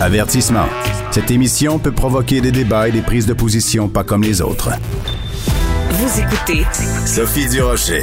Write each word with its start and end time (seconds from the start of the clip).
Avertissement. 0.00 0.66
Cette 1.12 1.30
émission 1.30 1.78
peut 1.78 1.92
provoquer 1.92 2.40
des 2.40 2.50
débats 2.50 2.88
et 2.88 2.92
des 2.92 3.00
prises 3.00 3.26
de 3.26 3.32
position 3.32 3.88
pas 3.88 4.02
comme 4.02 4.22
les 4.22 4.42
autres. 4.42 4.70
Vous 5.90 6.20
écoutez 6.20 6.64
Sophie 7.06 7.48
Durocher. 7.48 8.02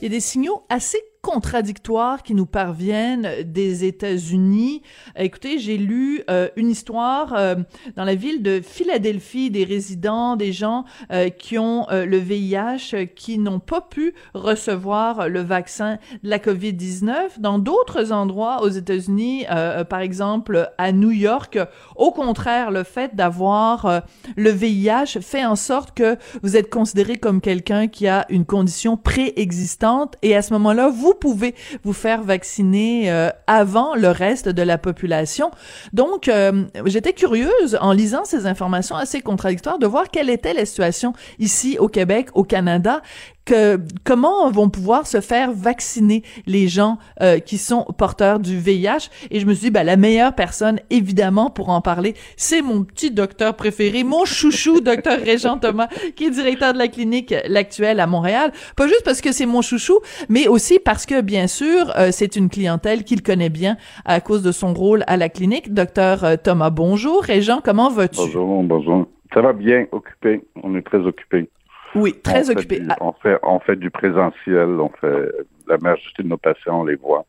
Il 0.00 0.04
y 0.04 0.06
a 0.06 0.08
des 0.10 0.20
signaux 0.20 0.62
assez 0.68 0.98
contradictoires 1.26 2.22
qui 2.22 2.36
nous 2.36 2.46
parviennent 2.46 3.28
des 3.44 3.84
États-Unis. 3.84 4.82
Écoutez, 5.18 5.58
j'ai 5.58 5.76
lu 5.76 6.22
euh, 6.30 6.48
une 6.54 6.70
histoire 6.70 7.34
euh, 7.36 7.56
dans 7.96 8.04
la 8.04 8.14
ville 8.14 8.44
de 8.44 8.60
Philadelphie 8.60 9.50
des 9.50 9.64
résidents, 9.64 10.36
des 10.36 10.52
gens 10.52 10.84
euh, 11.10 11.28
qui 11.28 11.58
ont 11.58 11.88
le 11.90 12.16
VIH, 12.16 13.08
qui 13.16 13.38
n'ont 13.38 13.58
pas 13.58 13.80
pu 13.80 14.14
recevoir 14.34 15.28
le 15.28 15.40
vaccin 15.40 15.98
de 16.22 16.30
la 16.30 16.38
COVID-19. 16.38 17.40
Dans 17.40 17.58
d'autres 17.58 18.12
endroits 18.12 18.62
aux 18.62 18.68
États-Unis, 18.68 19.46
par 19.90 20.00
exemple 20.00 20.70
à 20.78 20.92
New 20.92 21.10
York, 21.10 21.58
au 21.96 22.12
contraire, 22.12 22.70
le 22.70 22.84
fait 22.84 23.16
d'avoir 23.16 24.02
le 24.36 24.50
VIH 24.50 25.20
fait 25.20 25.44
en 25.44 25.56
sorte 25.56 25.96
que 25.96 26.16
vous 26.42 26.56
êtes 26.56 26.70
considéré 26.70 27.16
comme 27.16 27.40
quelqu'un 27.40 27.88
qui 27.88 28.06
a 28.06 28.26
une 28.28 28.44
condition 28.44 28.96
préexistante 28.96 30.14
et 30.22 30.36
à 30.36 30.42
ce 30.42 30.52
moment-là, 30.52 30.88
vous 30.88 31.15
pouvez 31.18 31.54
vous 31.84 31.92
faire 31.92 32.22
vacciner 32.22 33.10
euh, 33.10 33.30
avant 33.46 33.94
le 33.94 34.08
reste 34.08 34.48
de 34.48 34.62
la 34.62 34.78
population. 34.78 35.50
Donc, 35.92 36.28
euh, 36.28 36.64
j'étais 36.84 37.12
curieuse 37.12 37.78
en 37.80 37.92
lisant 37.92 38.24
ces 38.24 38.46
informations 38.46 38.96
assez 38.96 39.20
contradictoires 39.20 39.78
de 39.78 39.86
voir 39.86 40.10
quelle 40.10 40.30
était 40.30 40.54
la 40.54 40.64
situation 40.64 41.12
ici 41.38 41.78
au 41.78 41.88
Québec, 41.88 42.28
au 42.34 42.44
Canada 42.44 43.02
que 43.46 43.78
comment 44.04 44.50
vont 44.50 44.68
pouvoir 44.68 45.06
se 45.06 45.20
faire 45.20 45.52
vacciner 45.52 46.22
les 46.46 46.68
gens 46.68 46.98
euh, 47.22 47.38
qui 47.38 47.56
sont 47.56 47.86
porteurs 47.96 48.40
du 48.40 48.58
VIH 48.58 49.08
et 49.30 49.40
je 49.40 49.46
me 49.46 49.54
suis 49.54 49.66
dit 49.66 49.70
ben, 49.70 49.84
la 49.84 49.96
meilleure 49.96 50.34
personne 50.34 50.80
évidemment 50.90 51.48
pour 51.48 51.70
en 51.70 51.80
parler 51.80 52.14
c'est 52.36 52.60
mon 52.60 52.84
petit 52.84 53.10
docteur 53.10 53.54
préféré 53.54 54.04
mon 54.04 54.24
chouchou 54.24 54.80
docteur 54.82 55.18
Régent 55.20 55.58
Thomas 55.58 55.88
qui 56.16 56.26
est 56.26 56.30
directeur 56.30 56.74
de 56.74 56.78
la 56.78 56.88
clinique 56.88 57.34
l'actuelle 57.48 58.00
à 58.00 58.06
Montréal. 58.06 58.52
Pas 58.76 58.88
juste 58.88 59.04
parce 59.04 59.20
que 59.20 59.32
c'est 59.32 59.46
mon 59.46 59.62
chouchou 59.62 60.00
mais 60.28 60.48
aussi 60.48 60.80
parce 60.80 61.06
que 61.06 61.20
bien 61.20 61.46
sûr 61.46 61.92
euh, 61.96 62.10
c'est 62.10 62.36
une 62.36 62.50
clientèle 62.50 63.04
qu'il 63.04 63.22
connaît 63.22 63.48
bien 63.48 63.76
à 64.04 64.20
cause 64.20 64.42
de 64.42 64.50
son 64.50 64.74
rôle 64.74 65.04
à 65.06 65.16
la 65.16 65.28
clinique. 65.28 65.72
Docteur 65.72 66.24
euh, 66.24 66.36
Thomas 66.36 66.70
bonjour. 66.70 67.22
Régent 67.22 67.60
comment 67.64 67.90
vas-tu? 67.90 68.16
Bonjour 68.16 68.62
bonjour. 68.64 69.06
Ça 69.32 69.40
va 69.40 69.52
bien 69.52 69.86
occupé. 69.92 70.42
On 70.64 70.74
est 70.76 70.82
très 70.82 70.98
occupé 70.98 71.48
oui, 71.96 72.14
très 72.22 72.50
occupé. 72.50 72.82
On, 73.00 73.12
fait, 73.12 73.38
on 73.42 73.58
fait 73.60 73.76
du 73.76 73.90
présentiel, 73.90 74.68
on 74.68 74.90
fait 75.00 75.30
la 75.66 75.78
majorité 75.78 76.22
de 76.22 76.28
nos 76.28 76.36
patients, 76.36 76.80
on 76.80 76.84
les 76.84 76.96
voit. 76.96 77.24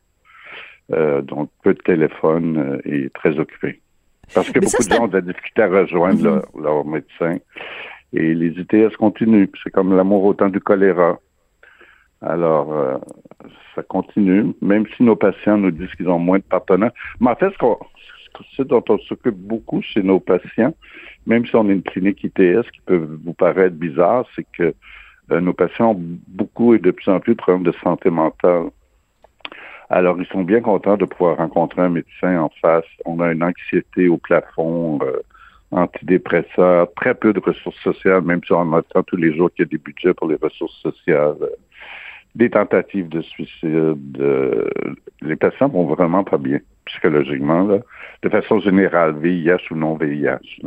Euh, 0.92 1.20
donc, 1.20 1.50
peu 1.62 1.74
de 1.74 1.80
téléphone 1.80 2.56
euh, 2.56 2.80
et 2.84 3.10
très 3.10 3.38
occupé. 3.38 3.80
Parce 4.34 4.50
que 4.50 4.60
beaucoup 4.60 4.82
de 4.82 4.88
gens 4.88 5.04
ont 5.04 5.08
de 5.08 5.14
la 5.14 5.20
difficulté 5.20 5.62
à 5.62 5.68
rejoindre 5.68 6.42
leur, 6.58 6.84
médecin. 6.84 7.38
Et 8.12 8.34
les 8.34 8.48
ITS 8.48 8.96
continuent. 8.96 9.48
C'est 9.62 9.70
comme 9.70 9.94
l'amour 9.94 10.24
au 10.24 10.34
temps 10.34 10.48
du 10.48 10.60
choléra. 10.60 11.18
Alors, 12.22 12.72
euh, 12.72 12.96
ça 13.74 13.82
continue, 13.82 14.54
même 14.60 14.86
si 14.96 15.02
nos 15.02 15.14
patients 15.14 15.58
nous 15.58 15.70
disent 15.70 15.94
qu'ils 15.94 16.08
ont 16.08 16.18
moins 16.18 16.38
de 16.38 16.44
partenaires. 16.44 16.92
Mais 17.20 17.30
en 17.30 17.36
fait, 17.36 17.52
ce, 17.52 17.56
ce 18.56 18.62
dont 18.62 18.84
on 18.88 18.98
s'occupe 18.98 19.36
beaucoup 19.36 19.82
chez 19.82 20.02
nos 20.02 20.20
patients, 20.20 20.74
même 21.26 21.46
si 21.46 21.54
on 21.56 21.68
est 21.68 21.72
une 21.72 21.82
clinique 21.82 22.24
ITS 22.24 22.70
qui 22.72 22.80
peut 22.86 23.08
vous 23.24 23.34
paraître 23.34 23.76
bizarre, 23.76 24.26
c'est 24.34 24.46
que 24.52 24.74
euh, 25.30 25.40
nos 25.40 25.52
patients 25.52 25.90
ont 25.90 26.18
beaucoup 26.28 26.74
et 26.74 26.78
de 26.78 26.90
plus 26.90 27.10
en 27.10 27.20
plus 27.20 27.34
de 27.34 27.38
problèmes 27.38 27.64
de 27.64 27.76
santé 27.82 28.10
mentale. 28.10 28.70
Alors, 29.90 30.20
ils 30.20 30.26
sont 30.26 30.42
bien 30.42 30.60
contents 30.60 30.96
de 30.96 31.06
pouvoir 31.06 31.38
rencontrer 31.38 31.82
un 31.82 31.88
médecin 31.88 32.40
en 32.40 32.50
face. 32.60 32.84
On 33.06 33.20
a 33.20 33.32
une 33.32 33.42
anxiété 33.42 34.08
au 34.08 34.18
plafond, 34.18 34.98
euh, 35.02 35.20
antidépresseurs, 35.70 36.92
très 36.94 37.14
peu 37.14 37.32
de 37.32 37.40
ressources 37.40 37.80
sociales, 37.82 38.22
même 38.22 38.40
si 38.44 38.52
on 38.52 38.72
attend 38.74 39.02
tous 39.02 39.16
les 39.16 39.34
jours 39.34 39.50
qu'il 39.52 39.64
y 39.64 39.68
a 39.68 39.70
des 39.70 39.78
budgets 39.78 40.14
pour 40.14 40.28
les 40.28 40.36
ressources 40.36 40.76
sociales, 40.82 41.36
euh, 41.40 41.48
des 42.38 42.50
tentatives 42.50 43.08
de 43.08 43.20
suicide. 43.20 44.22
les 45.20 45.36
patients 45.36 45.68
vont 45.68 45.84
vraiment 45.84 46.24
pas 46.24 46.38
bien, 46.38 46.60
psychologiquement, 46.86 47.64
là, 47.64 47.80
de 48.22 48.28
façon 48.30 48.60
générale, 48.60 49.16
VIH 49.18 49.70
ou 49.70 49.74
non 49.74 49.94
VIH. 49.94 50.62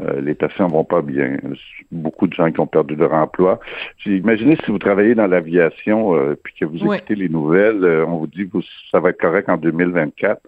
Euh, 0.00 0.20
les 0.20 0.34
patients 0.34 0.68
vont 0.68 0.84
pas 0.84 1.02
bien. 1.02 1.36
Beaucoup 1.90 2.26
de 2.26 2.32
gens 2.32 2.50
qui 2.50 2.60
ont 2.60 2.66
perdu 2.66 2.96
leur 2.96 3.12
emploi. 3.12 3.60
Imaginez 4.06 4.56
si 4.64 4.70
vous 4.70 4.78
travaillez 4.78 5.14
dans 5.14 5.26
l'aviation 5.26 6.14
euh, 6.16 6.36
puis 6.42 6.54
que 6.58 6.64
vous 6.64 6.78
écoutez 6.78 7.14
les 7.14 7.28
nouvelles, 7.28 7.84
euh, 7.84 8.06
on 8.06 8.18
vous 8.18 8.26
dit 8.26 8.48
que 8.48 8.58
ça 8.90 9.00
va 9.00 9.10
être 9.10 9.20
correct 9.20 9.48
en 9.48 9.56
2024. 9.56 10.40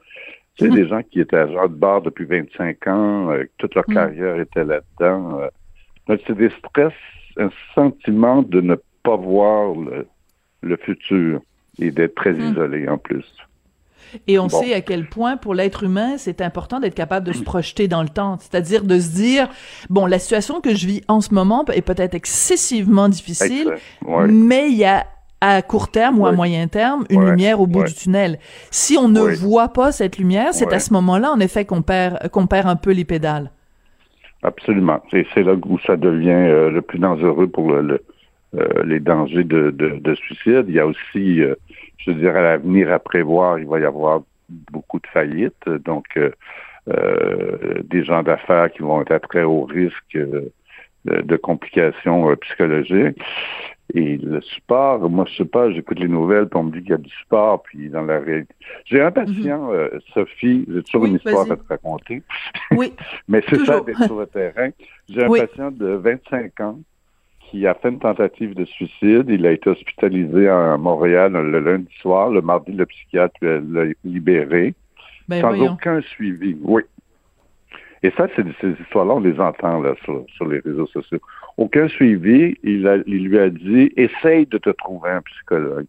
C'est 0.59 0.69
mhm. 0.69 0.75
des 0.75 0.89
gens 0.89 1.03
qui 1.03 1.21
étaient 1.21 1.37
agents 1.37 1.69
de 1.69 1.75
bord 1.75 2.03
depuis 2.03 2.25
25 2.25 2.87
ans, 2.87 3.31
toute 3.59 3.75
leur 3.75 3.89
mhm. 3.89 3.95
carrière 3.95 4.41
était 4.41 4.65
là-dedans. 4.65 5.41
donc 6.07 6.21
c'est 6.27 6.37
des 6.37 6.51
stress, 6.59 6.93
un 7.39 7.51
sentiment 7.75 8.43
de 8.43 8.61
ne 8.61 8.77
pas 9.03 9.17
voir 9.17 9.75
le, 9.75 10.07
futur 10.77 11.41
et 11.79 11.91
d'être 11.91 12.15
très 12.15 12.33
mhm. 12.33 12.53
isolé 12.53 12.89
en 12.89 12.99
plus. 12.99 13.25
Et 14.27 14.39
on 14.39 14.49
sait 14.49 14.75
à 14.75 14.83
quel 14.83 15.09
point, 15.09 15.37
pour 15.37 15.55
l'être 15.55 15.85
humain, 15.85 16.19
c'est 16.19 16.43
important 16.43 16.81
d'être 16.81 16.95
capable 16.95 17.27
de 17.27 17.33
se 17.33 17.43
projeter 17.43 17.89
dans 17.89 18.03
le 18.03 18.09
temps. 18.09 18.37
C'est-à-dire 18.41 18.85
de 18.85 18.99
se 18.99 19.15
dire, 19.15 19.49
bon, 19.89 20.07
la 20.07 20.19
situation 20.19 20.61
que 20.61 20.75
je 20.75 20.87
vis 20.87 21.03
en 21.09 21.21
ce 21.21 21.33
moment 21.33 21.65
est 21.73 21.83
peut-être 21.83 22.15
excessivement 22.15 23.09
difficile, 23.09 23.73
mais 24.29 24.69
il 24.69 24.77
y 24.77 24.85
a 24.85 25.07
à 25.41 25.61
court 25.63 25.91
terme 25.91 26.21
ou 26.21 26.27
à 26.27 26.33
moyen 26.33 26.69
terme 26.69 27.05
une 27.11 27.25
lumière 27.25 27.61
au 27.61 27.67
bout 27.67 27.85
du 27.85 27.95
tunnel. 27.95 28.39
Si 28.71 28.97
on 28.97 29.09
ne 29.09 29.21
voit 29.21 29.71
pas 29.71 29.91
cette 29.91 30.19
lumière, 30.19 30.53
c'est 30.53 30.73
à 30.73 30.79
ce 30.79 30.93
moment-là, 30.93 31.33
en 31.33 31.41
effet, 31.41 31.65
qu'on 31.65 31.83
perd, 31.83 32.29
qu'on 32.29 32.47
perd 32.47 32.69
un 32.69 32.77
peu 32.77 32.93
les 32.93 33.05
pédales. 33.05 33.51
Absolument. 34.45 35.01
C'est 35.11 35.43
là 35.43 35.55
où 35.55 35.79
ça 35.87 35.97
devient 35.97 36.31
euh, 36.31 36.71
le 36.71 36.83
plus 36.83 36.99
dangereux 36.99 37.47
pour 37.47 37.73
le, 37.73 38.03
euh, 38.55 38.85
les 38.85 39.01
dangers 39.01 39.45
de, 39.45 39.71
de, 39.71 40.15
suicide. 40.15 40.67
Il 40.69 40.75
y 40.75 40.79
a 40.79 40.87
aussi 40.87 41.41
euh, 41.41 41.55
je 41.97 42.11
veux 42.11 42.21
dire, 42.21 42.37
à 42.37 42.43
l'avenir 42.43 42.93
à 42.93 42.99
prévoir, 42.99 43.59
il 43.59 43.67
va 43.67 43.81
y 43.81 43.85
avoir 43.85 44.23
beaucoup 44.71 44.99
de 44.99 45.07
faillites, 45.07 45.69
donc 45.87 46.05
euh, 46.19 46.31
euh 46.89 47.83
des 47.85 48.05
gens 48.05 48.23
d'affaires 48.23 48.71
qui 48.71 48.83
vont 48.83 49.01
être 49.01 49.13
à 49.13 49.21
très 49.21 49.45
haut 49.45 49.65
risque 49.65 50.19
de, 51.05 51.37
complications 51.37 52.35
psychologiques. 52.37 53.19
Et 53.95 54.19
le 54.19 54.43
sport, 54.43 55.09
moi 55.09 55.25
je 55.31 55.37
sais 55.37 55.49
pas, 55.49 55.71
j'écoute 55.71 55.99
les 55.99 56.09
nouvelles, 56.09 56.47
puis 56.47 56.59
on 56.59 56.65
me 56.65 56.73
dit 56.73 56.81
qu'il 56.81 56.91
y 56.91 56.95
a 56.95 56.99
du 56.99 57.13
sport, 57.23 57.63
puis 57.63 57.89
dans 57.89 58.03
la 58.03 58.19
réalité. 58.19 58.55
J'ai 58.85 59.01
un 59.01 59.11
patient, 59.11 59.73
mhm. 59.73 60.01
Sophie, 60.13 60.67
j'ai 60.69 60.83
toujours 60.83 61.07
une 61.07 61.17
histoire 61.17 61.51
à 61.51 61.57
te 61.57 61.69
raconter. 61.69 62.23
Oui. 62.73 62.93
Mais 63.29 63.43
c'est 63.49 63.65
ça 63.65 63.81
d'être 63.81 64.05
sur 64.05 64.21
le 64.21 64.27
terrain. 64.27 64.69
J'ai 65.09 65.25
un 65.25 65.29
patient 65.31 65.71
de 65.71 65.87
25 65.87 66.61
ans 66.61 66.79
qui 67.53 67.67
a 67.67 67.75
fait 67.75 67.91
une 67.91 67.99
tentative 67.99 68.55
de 68.55 68.65
suicide. 68.65 69.27
Il 69.29 69.47
a 69.47 69.53
été 69.53 69.69
hospitalisé 69.69 70.49
à 70.49 70.79
Montréal 70.79 71.33
le 71.33 71.61
lundi 71.61 71.95
soir. 72.01 72.31
Le 72.31 72.41
mardi, 72.41 72.73
le 72.73 72.87
psychiatre 72.87 73.37
l'a 73.43 73.85
libéré. 74.05 74.75
Ben, 75.29 75.43
sans 75.43 75.61
aucun 75.61 76.01
suivi. 76.01 76.57
Oui. 76.63 76.83
Et 78.03 78.11
ça, 78.17 78.27
c'est 78.35 78.45
ces 78.61 78.71
histoires-là, 78.83 79.15
on 79.15 79.21
les 79.21 79.39
entend 79.39 79.81
là, 79.81 79.95
sur, 80.03 80.49
les 80.49 80.59
réseaux 80.61 80.89
sociaux. 80.89 81.21
Aucun 81.59 81.89
suivi. 81.89 82.57
Il, 82.65 83.05
il 83.07 83.25
lui 83.29 83.39
a 83.39 83.51
dit 83.51 83.93
essaye 83.97 84.47
de 84.47 84.59
te 84.59 84.71
trouver 84.71 85.11
un 85.11 85.21
psychologue. 85.21 85.87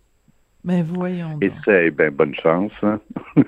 Mais 0.66 0.82
ben, 0.82 0.94
voyons. 0.96 1.40
Essaye, 1.42 1.92
ben 1.92 2.10
bonne 2.10 2.36
chance. 2.36 2.72
Hein. 2.84 3.00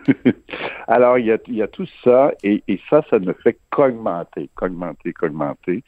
Alors, 0.88 1.18
il 1.18 1.28
y, 1.28 1.32
a, 1.32 1.38
il 1.48 1.56
y 1.56 1.62
a 1.62 1.68
tout 1.68 1.88
ça, 2.04 2.34
et, 2.44 2.62
et 2.68 2.80
ça, 2.90 3.04
ça 3.10 3.20
ne 3.20 3.32
fait 3.32 3.58
qu'augmenter, 3.72 4.50
qu'augmenter, 4.56 5.14
qu'augmenter. 5.14 5.84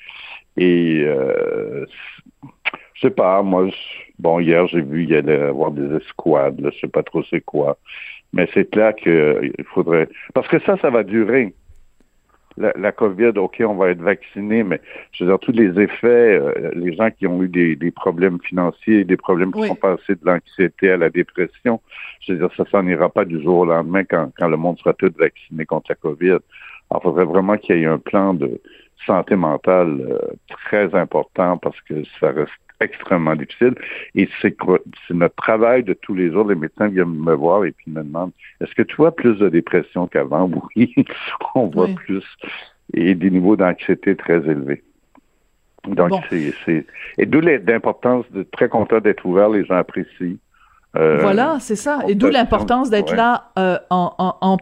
Et 0.55 1.03
euh, 1.05 1.85
je 2.93 3.01
sais 3.01 3.13
pas, 3.13 3.41
moi, 3.41 3.67
bon, 4.19 4.39
hier 4.39 4.67
j'ai 4.67 4.81
vu 4.81 5.03
il 5.03 5.09
y 5.09 5.15
allait 5.15 5.41
avoir 5.41 5.71
des 5.71 5.95
escouades, 5.97 6.59
là, 6.61 6.69
je 6.73 6.79
sais 6.79 6.87
pas 6.87 7.03
trop 7.03 7.23
c'est 7.23 7.41
quoi. 7.41 7.77
Mais 8.33 8.49
c'est 8.53 8.69
clair 8.69 8.95
qu'il 8.95 9.53
faudrait. 9.73 10.09
Parce 10.33 10.47
que 10.47 10.59
ça, 10.59 10.77
ça 10.77 10.89
va 10.89 11.03
durer. 11.03 11.53
La, 12.57 12.73
la, 12.75 12.91
COVID, 12.91 13.33
OK, 13.37 13.61
on 13.65 13.75
va 13.75 13.89
être 13.89 14.01
vacciné, 14.01 14.63
mais 14.63 14.81
je 15.11 15.23
veux 15.23 15.29
dire, 15.29 15.39
tous 15.39 15.51
les 15.51 15.79
effets, 15.79 16.39
euh, 16.39 16.71
les 16.73 16.95
gens 16.95 17.11
qui 17.11 17.27
ont 17.27 17.43
eu 17.43 17.47
des, 17.47 17.75
des 17.75 17.91
problèmes 17.91 18.39
financiers, 18.41 19.03
des 19.03 19.17
problèmes 19.17 19.51
qui 19.51 19.67
sont 19.67 19.75
passés 19.75 20.15
de 20.15 20.25
l'anxiété 20.25 20.91
à 20.91 20.97
la 20.97 21.09
dépression, 21.09 21.79
je 22.21 22.33
veux 22.33 22.39
dire, 22.39 22.49
ça 22.57 22.65
s'en 22.71 22.85
ira 22.87 23.09
pas 23.09 23.25
du 23.25 23.41
jour 23.41 23.59
au 23.59 23.65
lendemain 23.65 24.03
quand, 24.03 24.31
quand 24.37 24.47
le 24.47 24.57
monde 24.57 24.79
sera 24.79 24.93
tout 24.93 25.11
vacciné 25.17 25.65
contre 25.65 25.91
la 25.91 25.95
COVID. 25.95 26.37
Alors, 26.89 27.01
il 27.01 27.03
faudrait 27.03 27.25
vraiment 27.25 27.57
qu'il 27.57 27.77
y 27.77 27.83
ait 27.83 27.85
un 27.85 27.99
plan 27.99 28.33
de, 28.33 28.59
santé 29.05 29.35
mentale 29.35 30.01
euh, 30.01 30.19
très 30.49 30.93
important 30.95 31.57
parce 31.57 31.79
que 31.81 32.03
ça 32.19 32.31
reste 32.31 32.51
extrêmement 32.79 33.35
difficile. 33.35 33.75
Et 34.15 34.29
c'est 34.41 34.55
notre 35.09 35.35
travail 35.35 35.83
de 35.83 35.93
tous 35.93 36.15
les 36.15 36.31
jours. 36.31 36.47
Les 36.47 36.55
médecins 36.55 36.87
viennent 36.87 37.13
me 37.13 37.33
voir 37.33 37.65
et 37.65 37.71
puis 37.71 37.91
me 37.91 38.03
demandent 38.03 38.31
est-ce 38.61 38.73
que 38.75 38.83
tu 38.83 38.95
vois 38.95 39.15
plus 39.15 39.37
de 39.37 39.49
dépression 39.49 40.07
qu'avant? 40.07 40.49
Oui, 40.75 40.93
on 41.55 41.67
voit 41.67 41.87
plus. 41.87 42.23
Et 42.93 43.15
des 43.15 43.29
niveaux 43.29 43.55
d'anxiété 43.55 44.15
très 44.15 44.37
élevés. 44.37 44.83
Donc, 45.87 46.11
c'est. 46.29 46.85
Et 47.17 47.25
d'où 47.25 47.39
l'importance 47.39 48.25
de 48.31 48.43
très 48.43 48.69
content 48.69 48.99
d'être 48.99 49.25
ouvert, 49.25 49.49
les 49.49 49.65
gens 49.65 49.75
apprécient. 49.75 50.35
Euh, 50.97 51.17
voilà, 51.21 51.57
c'est 51.59 51.75
ça. 51.75 51.99
Et 52.07 52.15
d'où 52.15 52.27
l'importance 52.27 52.89
d'être 52.89 53.15
là 53.15 53.51
euh, 53.59 53.77
en, 53.89 54.13
en, 54.17 54.57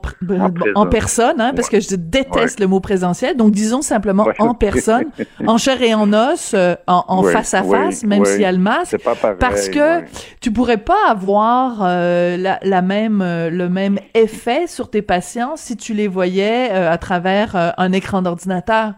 en, 0.76 0.86
personne, 0.86 1.40
hein, 1.40 1.54
parce 1.56 1.70
que 1.70 1.80
je 1.80 1.96
déteste 1.96 2.60
le 2.60 2.68
mot 2.68 2.80
présentiel. 2.80 3.38
Donc, 3.38 3.52
disons 3.52 3.82
simplement 3.82 4.28
en 4.40 4.54
personne, 4.54 5.06
en 5.48 5.58
chair 5.58 5.82
et 5.82 5.94
en 5.94 6.12
os, 6.14 6.54
euh, 6.54 6.76
en, 6.88 7.24
face 7.24 7.54
à 7.54 7.64
face, 7.64 8.04
même 8.04 8.26
s'il 8.26 8.42
y 8.42 8.46
a 8.46 8.52
le 8.52 8.58
masque. 8.58 8.98
Pas 9.04 9.16
pareil, 9.16 9.38
parce 9.40 9.70
que 9.70 10.02
tu 10.42 10.52
pourrais 10.52 10.78
pas 10.78 11.10
avoir 11.10 11.80
la, 11.82 12.60
la, 12.62 12.82
même, 12.82 13.20
le 13.24 13.68
même 13.70 14.00
effet 14.14 14.68
sur 14.68 14.90
tes 14.90 15.02
patients 15.02 15.54
si 15.56 15.78
tu 15.78 15.94
les 15.94 16.08
voyais 16.08 16.70
à 16.70 16.98
travers 16.98 17.74
un 17.78 17.92
écran 17.92 18.22
d'ordinateur. 18.22 18.94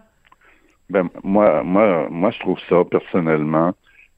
Ben, 0.90 1.10
moi, 1.24 1.64
moi, 1.64 2.08
moi, 2.10 2.32
je 2.32 2.40
trouve 2.40 2.58
ça 2.70 2.78
personnellement 2.90 3.74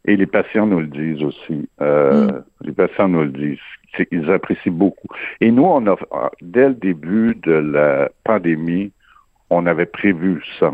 et 0.05 0.15
les 0.15 0.25
patients 0.25 0.65
nous 0.65 0.79
le 0.79 0.87
disent 0.87 1.23
aussi. 1.23 1.69
Euh, 1.81 2.27
mm. 2.27 2.43
Les 2.61 2.71
patients 2.71 3.07
nous 3.07 3.21
le 3.21 3.29
disent. 3.29 4.05
Ils 4.11 4.29
apprécient 4.31 4.71
beaucoup. 4.71 5.07
Et 5.41 5.51
nous, 5.51 5.65
on 5.65 5.85
a, 5.87 5.95
dès 6.41 6.69
le 6.69 6.75
début 6.75 7.35
de 7.35 7.51
la 7.51 8.09
pandémie, 8.23 8.91
on 9.49 9.65
avait 9.65 9.87
prévu 9.87 10.43
ça. 10.59 10.71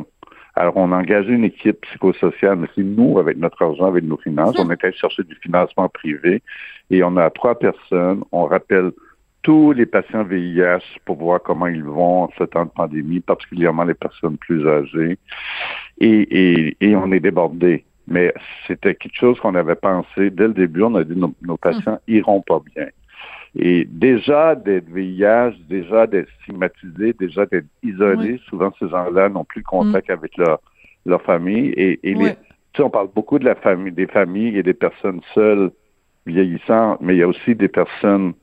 Alors, 0.56 0.78
on 0.78 0.92
a 0.92 0.98
engagé 0.98 1.32
une 1.34 1.44
équipe 1.44 1.82
psychosociale, 1.82 2.58
mais 2.58 2.68
c'est 2.76 2.84
nous, 2.84 3.20
avec 3.20 3.38
notre 3.38 3.62
argent, 3.62 3.88
avec 3.88 4.04
nos 4.04 4.18
finances, 4.18 4.58
on 4.58 4.70
était 4.72 4.92
chercher 4.94 5.24
du 5.24 5.36
financement 5.36 5.90
privé 5.90 6.42
et 6.90 7.04
on 7.04 7.18
a 7.18 7.30
trois 7.30 7.60
personnes. 7.60 8.24
On 8.32 8.46
rappelle 8.46 8.92
tous 9.44 9.74
les 9.74 9.86
patients 9.86 10.24
VIH 10.24 11.00
pour 11.04 11.18
voir 11.18 11.42
comment 11.42 11.68
ils 11.68 11.84
vont 11.84 12.24
en 12.24 12.30
ce 12.38 12.46
temps 12.46 12.66
de 12.66 12.70
pandémie, 12.70 13.20
particulièrement 13.20 13.84
les 13.84 13.94
personnes 13.94 14.38
plus 14.38 14.66
âgées. 14.68 15.18
Et, 16.00 16.08
et, 16.10 16.78
et 16.80 16.96
on 16.96 17.12
est 17.12 17.20
débordés 17.20 17.86
mais 18.08 18.34
c'était 18.68 18.96
quelque 18.96 19.18
chose 19.18 19.40
qu'on 19.40 19.56
avait 19.56 19.76
pensé 19.76 20.30
dès 20.30 20.48
le 20.48 20.54
début. 20.54 20.84
On 20.84 20.96
a 20.96 21.04
dit 21.04 21.16
nos, 21.16 21.34
nos 21.42 21.58
patients 21.58 22.00
hmm. 22.08 22.14
iront 22.14 22.42
pas 22.42 22.62
bien. 22.76 22.88
Et 23.58 23.86
déjà 23.90 24.56
d'être 24.56 24.90
VIH, 24.90 25.56
déjà 25.70 26.08
d'être 26.08 26.30
stigmatisés, 26.42 27.14
déjà 27.14 27.46
d'être 27.46 27.68
isolés, 27.84 28.40
souvent 28.50 28.72
ces 28.80 28.90
gens-là 28.90 29.30
n'ont 29.30 29.46
plus 29.46 29.64
contact 29.64 30.10
hmm. 30.10 30.14
avec 30.14 30.38
leur, 30.38 30.60
leur 31.06 31.22
famille. 31.22 31.70
Et, 31.78 32.00
et 32.04 32.14
les, 32.14 32.36
tu 32.76 32.82
sais, 32.82 32.84
on 32.84 32.90
parle 32.90 33.08
beaucoup 33.16 33.40
de 33.40 33.46
la 33.46 33.56
famille, 33.56 33.94
des 33.94 34.08
familles 34.08 34.58
et 34.58 34.64
des 34.64 34.74
personnes 34.74 35.22
seules 35.34 35.72
vieillissantes, 36.26 37.00
mais 37.02 37.16
il 37.16 37.20
y 37.20 37.24
a 37.24 37.28
aussi 37.28 37.56
des 37.56 37.70
personnes 37.70 38.34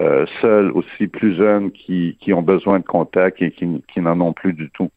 euh, 0.00 0.24
seuls, 0.40 0.70
aussi 0.72 1.08
plus 1.08 1.34
jeunes, 1.34 1.72
qui, 1.72 2.16
qui 2.20 2.32
ont 2.32 2.42
besoin 2.42 2.78
de 2.78 2.84
contact 2.84 3.42
et 3.42 3.50
qui, 3.50 3.82
qui 3.92 4.00
n'en 4.00 4.20
ont 4.20 4.32
plus 4.32 4.52
du 4.52 4.70
tout. 4.70 4.90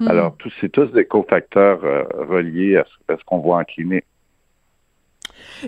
Hmm. 0.00 0.08
Alors, 0.08 0.36
tous, 0.36 0.52
c'est 0.60 0.70
tous 0.70 0.86
des 0.86 1.04
cofacteurs 1.04 1.84
euh, 1.84 2.04
reliés 2.28 2.76
à 2.76 2.84
ce, 3.08 3.24
qu'on 3.24 3.38
voit 3.38 3.58
en 3.58 3.64
clinique. 3.64 4.04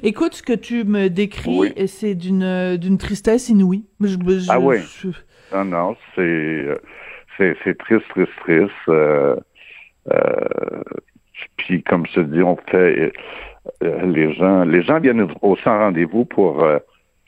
Écoute, 0.02 0.35
ce 0.35 0.43
que 0.43 0.52
tu 0.52 0.85
me 0.85 1.08
décris, 1.08 1.73
c'est 1.87 2.14
d'une, 2.14 2.76
d'une 2.76 2.99
tristesse 2.99 3.49
inouïe. 3.49 3.85
ah 4.49 4.61
oui. 4.61 4.79
Non, 5.52 5.64
non, 5.64 5.97
c'est, 6.14 6.67
c'est, 7.37 7.56
c'est 7.64 7.79
triste, 7.79 8.06
triste, 8.11 8.32
triste. 8.41 8.73
Euh, 8.88 9.37
puis, 11.56 11.82
comme 11.82 12.06
je 12.06 12.14
te 12.14 12.20
dis, 12.20 12.43
on 12.43 12.56
fait... 12.70 13.12
les 13.81 14.35
gens, 14.35 14.64
les 14.64 14.82
gens 14.82 15.00
viennent 15.00 15.29
au 15.43 15.56
sans 15.56 15.79
rendez-vous 15.79 16.25
pour 16.25 16.64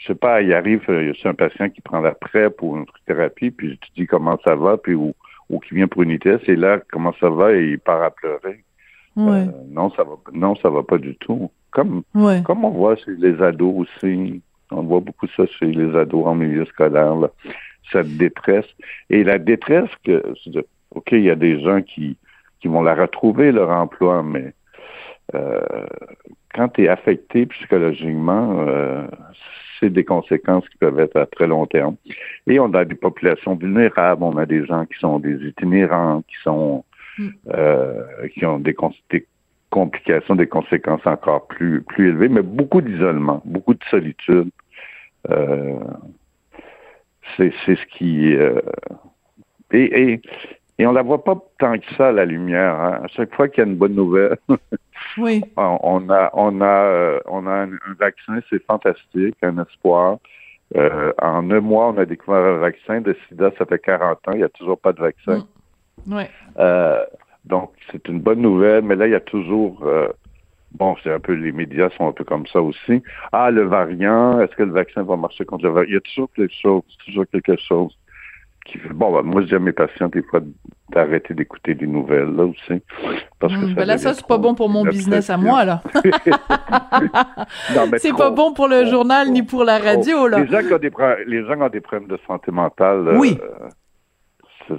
je 0.02 0.08
sais 0.08 0.14
pas, 0.16 0.42
il 0.42 0.52
arrive, 0.52 0.82
euh, 0.88 1.12
c'est 1.20 1.28
un 1.28 1.34
patient 1.34 1.68
qui 1.68 1.80
prend 1.80 2.00
la 2.00 2.12
PrEP 2.12 2.56
pour 2.56 2.76
une 2.76 2.86
thérapie, 3.06 3.52
puis 3.52 3.78
tu 3.78 3.90
dis 3.96 4.06
comment 4.06 4.36
ça 4.44 4.56
va, 4.56 4.76
puis 4.76 4.94
ou, 4.94 5.14
ou 5.52 5.60
qui 5.60 5.74
vient 5.74 5.86
pour 5.86 6.02
une 6.02 6.10
ITS, 6.10 6.48
et 6.48 6.56
là, 6.56 6.80
comment 6.90 7.12
ça 7.20 7.28
va, 7.28 7.52
et 7.52 7.72
il 7.72 7.78
part 7.78 8.02
à 8.02 8.10
pleurer. 8.10 8.64
Euh, 9.18 9.44
non, 9.68 9.90
ça 9.90 10.04
va 10.04 10.14
non, 10.32 10.56
ça 10.56 10.70
va 10.70 10.82
pas 10.82 10.98
du 10.98 11.14
tout. 11.16 11.50
Comme, 11.70 12.02
comme 12.44 12.64
on 12.64 12.70
voit 12.70 12.96
chez 12.96 13.14
les 13.16 13.40
ados 13.40 13.74
aussi. 13.76 14.42
On 14.70 14.82
voit 14.82 15.00
beaucoup 15.00 15.26
ça 15.36 15.44
chez 15.46 15.66
les 15.66 15.94
ados 15.96 16.26
en 16.26 16.34
milieu 16.34 16.64
scolaire, 16.64 17.14
là. 17.14 17.30
cette 17.92 18.16
détresse. 18.16 18.66
Et 19.10 19.22
la 19.22 19.38
détresse 19.38 19.90
que 20.02 20.22
OK, 20.94 21.12
il 21.12 21.22
y 21.22 21.30
a 21.30 21.36
des 21.36 21.60
gens 21.62 21.82
qui, 21.82 22.16
qui 22.60 22.68
vont 22.68 22.82
la 22.82 22.94
retrouver, 22.94 23.52
leur 23.52 23.70
emploi, 23.70 24.22
mais 24.22 24.54
euh, 25.34 25.60
quand 26.54 26.68
tu 26.68 26.84
es 26.84 26.88
affecté 26.88 27.46
psychologiquement, 27.46 28.64
euh, 28.66 29.06
c'est 29.82 29.90
des 29.90 30.04
conséquences 30.04 30.68
qui 30.68 30.76
peuvent 30.78 31.00
être 31.00 31.16
à 31.16 31.26
très 31.26 31.46
long 31.46 31.66
terme. 31.66 31.96
Et 32.46 32.60
on 32.60 32.72
a 32.74 32.84
des 32.84 32.94
populations 32.94 33.56
vulnérables, 33.56 34.22
on 34.22 34.36
a 34.36 34.46
des 34.46 34.64
gens 34.64 34.86
qui 34.86 34.98
sont 34.98 35.18
des 35.18 35.34
itinérants, 35.44 36.22
qui 36.22 36.36
sont 36.42 36.84
mm. 37.18 37.28
euh, 37.54 38.28
qui 38.34 38.46
ont 38.46 38.60
des, 38.60 38.76
complications, 39.70 40.36
des 40.36 40.46
conséquences 40.46 41.06
encore 41.06 41.46
plus 41.48 41.82
plus 41.82 42.10
élevées, 42.10 42.28
mais 42.28 42.42
beaucoup 42.42 42.80
d'isolement, 42.80 43.42
beaucoup 43.44 43.74
de 43.74 43.84
solitude. 43.90 44.50
Euh, 45.30 45.78
c'est 47.36 47.52
ce 47.66 47.86
qui 47.96 48.34
euh, 48.36 48.60
et, 49.72 50.12
et 50.12 50.22
et 50.78 50.86
on 50.86 50.92
la 50.92 51.02
voit 51.02 51.22
pas 51.22 51.36
tant 51.58 51.78
que 51.78 51.94
ça, 51.96 52.12
la 52.12 52.24
lumière. 52.24 52.74
Hein. 52.74 53.00
À 53.04 53.08
chaque 53.08 53.34
fois 53.34 53.48
qu'il 53.48 53.62
y 53.62 53.66
a 53.66 53.70
une 53.70 53.76
bonne 53.76 53.94
nouvelle, 53.94 54.36
oui. 55.18 55.42
on 55.56 56.10
a, 56.10 56.30
on 56.32 56.60
a, 56.60 56.64
euh, 56.64 57.20
on 57.26 57.46
a 57.46 57.50
un, 57.50 57.70
vaccin, 57.98 58.40
c'est 58.50 58.62
fantastique, 58.64 59.36
un 59.42 59.58
espoir. 59.58 60.18
Euh, 60.76 61.12
en 61.20 61.50
un 61.50 61.60
mois, 61.60 61.88
on 61.88 61.98
a 61.98 62.04
découvert 62.04 62.44
un 62.44 62.58
vaccin 62.58 63.00
de 63.00 63.16
SIDA, 63.28 63.50
ça 63.58 63.66
fait 63.66 63.78
40 63.78 64.28
ans, 64.28 64.32
il 64.32 64.38
n'y 64.38 64.44
a 64.44 64.48
toujours 64.48 64.78
pas 64.78 64.92
de 64.92 65.00
vaccin. 65.00 65.46
Mm. 66.06 66.14
Ouais. 66.14 66.30
Euh, 66.58 67.04
donc, 67.44 67.72
c'est 67.90 68.08
une 68.08 68.20
bonne 68.20 68.40
nouvelle, 68.40 68.82
mais 68.82 68.96
là, 68.96 69.06
il 69.06 69.12
y 69.12 69.16
a 69.16 69.20
toujours... 69.20 69.84
bon, 70.72 70.96
c'est 71.02 71.12
un 71.12 71.20
peu, 71.20 71.32
les 71.32 71.52
médias 71.52 71.90
sont 71.90 72.08
un 72.08 72.12
peu 72.12 72.24
comme 72.24 72.46
ça 72.46 72.62
aussi. 72.62 73.02
Ah, 73.32 73.50
le 73.50 73.62
variant, 73.64 74.40
est-ce 74.40 74.54
que 74.54 74.62
le 74.62 74.72
vaccin 74.72 75.02
va 75.02 75.16
marcher 75.16 75.44
contre 75.44 75.64
le 75.64 75.70
variant? 75.70 75.88
Il 75.88 75.94
y 75.94 75.96
a 75.96 76.00
toujours 76.00 76.30
quelque 76.32 76.54
chose, 76.54 76.82
toujours 77.04 77.26
quelque 77.30 77.56
chose 77.56 77.96
bon, 78.92 79.12
ben, 79.12 79.22
moi, 79.22 79.42
je 79.42 79.48
dis 79.48 79.54
à 79.54 79.58
mes 79.58 79.72
patients, 79.72 80.08
des 80.08 80.22
fois, 80.22 80.40
d'arrêter 80.90 81.34
d'écouter 81.34 81.74
des 81.74 81.86
nouvelles, 81.86 82.34
là 82.34 82.44
aussi. 82.44 82.82
Parce 83.38 83.54
que 83.54 83.66
hmm, 83.66 83.74
ben 83.74 83.84
là, 83.84 83.98
ça, 83.98 84.14
c'est 84.14 84.26
pas 84.26 84.38
bon 84.38 84.54
pour 84.54 84.68
mon 84.68 84.84
business 84.84 85.30
à 85.30 85.36
moi, 85.36 85.64
là. 85.64 85.82
c'est 87.98 88.16
pas 88.16 88.30
bon 88.30 88.52
pour 88.52 88.68
le 88.68 88.86
journal 88.86 89.30
ni 89.30 89.42
pour 89.42 89.64
la 89.64 89.78
radio, 89.78 90.28
là. 90.28 90.40
Les 90.40 90.48
gens, 90.48 90.60
qui 90.60 90.72
ont 90.72 90.78
des, 90.78 90.90
les 91.26 91.44
gens 91.44 91.60
ont 91.60 91.68
des 91.68 91.80
problèmes 91.80 92.08
de 92.08 92.18
santé 92.26 92.50
mentale. 92.50 93.16
Oui. 93.18 93.38
Euh, 93.42 93.68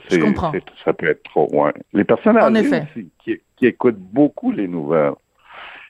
je 0.10 0.18
comprends. 0.18 0.52
Ça 0.86 0.94
peut 0.94 1.08
être 1.08 1.24
trop 1.24 1.50
loin. 1.52 1.72
Les 1.94 2.04
personnes 2.04 2.38
en 2.38 2.54
effet. 2.56 2.88
qui, 3.24 3.40
qui 3.58 3.66
écoutent 3.66 4.00
beaucoup 4.00 4.52
les 4.52 4.68
nouvelles. 4.68 5.14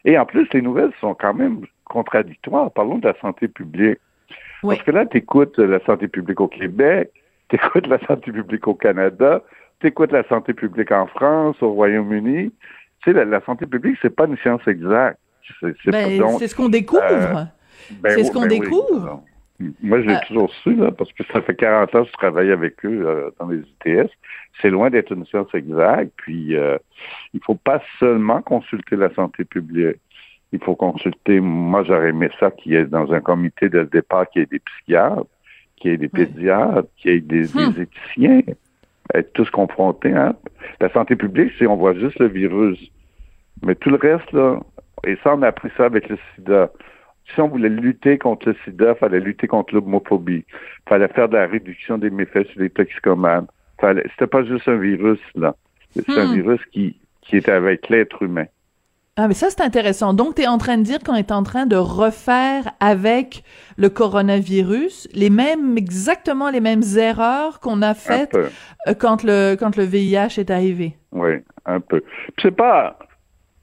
Et 0.06 0.18
en 0.18 0.26
plus, 0.26 0.48
les 0.54 0.62
nouvelles 0.62 0.92
sont 1.00 1.14
quand 1.14 1.34
même 1.34 1.62
contradictoires. 1.86 2.72
Parlons 2.72 2.98
de 2.98 3.08
la 3.08 3.18
santé 3.20 3.48
publique. 3.48 4.00
Parce 4.62 4.82
que 4.82 4.92
là, 4.92 5.06
tu 5.06 5.18
écoutes 5.18 5.60
la 5.60 5.84
santé 5.86 6.08
publique 6.08 6.40
au 6.40 6.48
Québec, 6.48 7.12
t'écoutes 7.50 7.88
la 7.88 8.00
santé 8.06 8.32
publique 8.32 8.68
au 8.68 8.74
Canada, 8.74 9.42
t'écoutes 9.80 10.12
la 10.12 10.28
santé 10.28 10.54
publique 10.54 10.92
en 10.92 11.08
France, 11.08 11.56
au 11.62 11.72
Royaume-Uni. 11.72 12.52
Tu 13.02 13.14
sais, 13.14 13.26
la, 13.26 13.42
santé 13.42 13.66
publique, 13.66 13.98
c'est 14.02 14.16
pas 14.16 14.26
une 14.26 14.38
science 14.38 14.66
exacte. 14.68 15.20
C'est 15.60 15.92
ben, 15.92 16.40
ce 16.40 16.56
qu'on 16.56 16.70
découvre. 16.70 17.02
Euh, 17.04 17.44
ben 18.02 18.12
c'est 18.16 18.24
ce 18.24 18.32
qu'on 18.32 18.42
ben 18.42 18.48
découvre. 18.48 19.24
Moi, 19.82 20.02
j'ai 20.02 20.12
euh. 20.12 20.20
toujours 20.28 20.54
su, 20.64 20.76
là, 20.76 20.92
parce 20.92 21.12
que 21.14 21.24
ça 21.32 21.42
fait 21.42 21.56
40 21.56 21.96
ans 21.96 22.04
que 22.04 22.08
je 22.08 22.14
travaille 22.14 22.52
avec 22.52 22.84
eux 22.86 23.04
euh, 23.06 23.30
dans 23.40 23.48
les 23.48 23.60
ITS. 23.60 24.10
C'est 24.62 24.70
loin 24.70 24.90
d'être 24.90 25.12
une 25.12 25.26
science 25.26 25.54
exacte. 25.54 26.12
Puis, 26.18 26.56
euh, 26.56 26.78
il 27.34 27.42
faut 27.44 27.56
pas 27.56 27.82
seulement 28.00 28.42
consulter 28.42 28.96
la 28.96 29.14
santé 29.14 29.44
publique. 29.44 29.98
Il 30.52 30.60
faut 30.60 30.76
consulter, 30.76 31.40
moi, 31.40 31.84
j'aurais 31.84 32.10
aimé 32.10 32.30
ça 32.40 32.52
qui 32.52 32.76
est 32.76 32.86
dans 32.86 33.12
un 33.12 33.22
comité 33.22 33.70
de 33.70 33.84
départ 33.84 34.30
qui 34.30 34.40
est 34.40 34.52
des 34.52 34.60
psychiatres 34.60 35.26
qu'il 35.84 35.92
y 35.92 35.94
ait 35.96 35.98
des 35.98 36.08
pédiatres, 36.08 36.88
qu'il 36.96 37.12
y 37.12 37.18
ait 37.18 37.20
des, 37.20 37.50
éthiciens, 37.82 38.42
être 39.14 39.34
tous 39.34 39.50
confrontés. 39.50 40.14
Hein? 40.14 40.34
La 40.80 40.90
santé 40.90 41.18
publique, 41.18 41.52
c'est 41.60 41.68
on 41.68 41.76
voit 41.76 41.94
juste 41.94 42.20
le 42.20 42.28
virus. 42.28 42.80
Mais 43.66 43.76
tout 43.76 43.90
le 43.90 43.98
reste, 43.98 44.32
là, 44.32 44.62
et 45.06 45.18
ça, 45.24 45.36
on 45.36 45.42
a 45.42 45.48
appris 45.48 45.70
ça 45.76 45.86
avec 45.86 46.08
le 46.08 46.18
sida. 46.36 46.72
Si 47.34 47.42
on 47.42 47.50
voulait 47.50 47.70
lutter 47.70 48.18
contre 48.18 48.50
le 48.50 48.56
sida, 48.64 48.92
il 48.92 48.96
fallait 48.96 49.20
lutter 49.20 49.48
contre 49.48 49.76
l'homophobie. 49.76 50.46
Il 50.48 50.90
fallait 50.90 51.10
faire 51.10 51.28
de 51.28 51.36
la 51.36 51.48
réduction 51.48 51.98
des 51.98 52.10
méfaits 52.10 52.48
sur 52.48 52.62
les 52.62 52.70
toxicomanes. 52.70 53.48
C'était 53.82 54.28
pas 54.28 54.46
juste 54.46 54.68
un 54.70 54.78
virus, 54.78 55.20
là. 55.36 55.56
C'est 55.92 56.10
un 56.18 56.28
hmm. 56.28 56.36
virus 56.36 56.62
qui, 56.72 56.96
qui 57.22 57.36
était 57.36 57.52
avec 57.52 57.90
l'être 57.90 58.24
humain. 58.24 58.46
Ah, 59.16 59.28
mais 59.28 59.36
ça, 59.36 59.52
c'est 59.52 59.62
intéressant. 59.62 60.16
Donc, 60.16 60.36
tu 60.36 60.42
es 60.42 60.48
en 60.48 60.58
train 60.58 60.80
de 60.80 60.84
dire 60.84 60.98
qu'on 60.98 61.14
est 61.14 61.32
en 61.32 61.44
train 61.44 61.68
de 61.68 61.76
refaire 61.76 62.72
avec 62.80 63.44
le 63.78 63.90
coronavirus 63.90 65.08
les 65.14 65.30
mêmes, 65.30 65.78
exactement 65.78 66.50
les 66.50 66.62
mêmes 66.62 66.82
erreurs 66.98 67.60
qu'on 67.60 67.84
a 67.84 67.94
faites 67.94 68.36
euh, 68.36 68.96
quand 68.98 69.24
le, 69.24 69.56
quand 69.56 69.78
le 69.78 69.84
VIH 69.84 70.40
est 70.40 70.50
arrivé. 70.50 70.98
Oui, 71.12 71.34
un 71.66 71.80
peu. 71.80 72.02
c'est 72.42 72.56
pas 72.56 72.98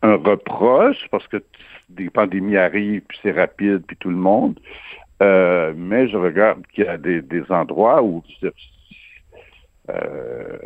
un 0.02 0.14
reproche 0.14 1.08
parce 1.10 1.26
que 1.26 1.42
des 1.88 2.10
pandémies 2.10 2.56
arrivent, 2.56 3.02
puis 3.08 3.18
c'est 3.20 3.32
rapide, 3.32 3.82
puis 3.88 3.96
tout 3.96 4.10
le 4.10 4.16
monde. 4.16 4.56
Euh, 5.20 5.74
mais 5.76 6.08
je 6.08 6.16
regarde 6.16 6.64
qu'il 6.68 6.84
y 6.84 6.88
a 6.88 6.96
des, 6.96 7.22
des 7.22 7.42
endroits 7.50 8.04
où 8.04 8.22
euh, 9.90 10.58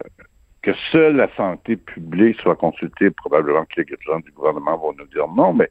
que 0.64 0.73
seule 0.90 1.16
la 1.16 1.28
santé 1.37 1.76
publique 1.76 2.40
soit 2.40 2.56
consultée, 2.56 3.11
probablement 3.11 3.66
que 3.66 3.83
les 3.83 3.97
gens 4.06 4.18
du 4.21 4.30
gouvernement 4.30 4.78
vont 4.78 4.94
nous 4.99 5.06
dire 5.06 5.28
non, 5.28 5.52
mais 5.52 5.71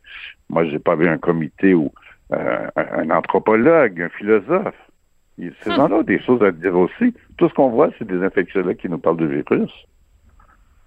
moi, 0.50 0.66
j'ai 0.66 0.78
pas 0.78 0.96
vu 0.96 1.08
un 1.08 1.18
comité 1.18 1.74
où 1.74 1.92
euh, 2.32 2.68
un 2.76 3.10
anthropologue, 3.10 4.00
un 4.00 4.10
philosophe. 4.10 4.76
Ces 5.40 5.70
hum. 5.72 5.76
gens-là 5.76 5.96
ont 5.96 6.04
des 6.04 6.22
choses 6.22 6.44
à 6.44 6.52
dire 6.52 6.78
aussi. 6.78 7.14
Tout 7.38 7.50
ce 7.50 7.54
qu'on 7.56 7.70
voit, 7.70 7.90
c'est 7.98 8.08
des 8.08 8.22
infectiologues 8.24 8.78
qui 8.78 8.88
nous 8.88 9.00
parlent 9.00 9.18
de 9.18 9.26
virus. 9.26 9.72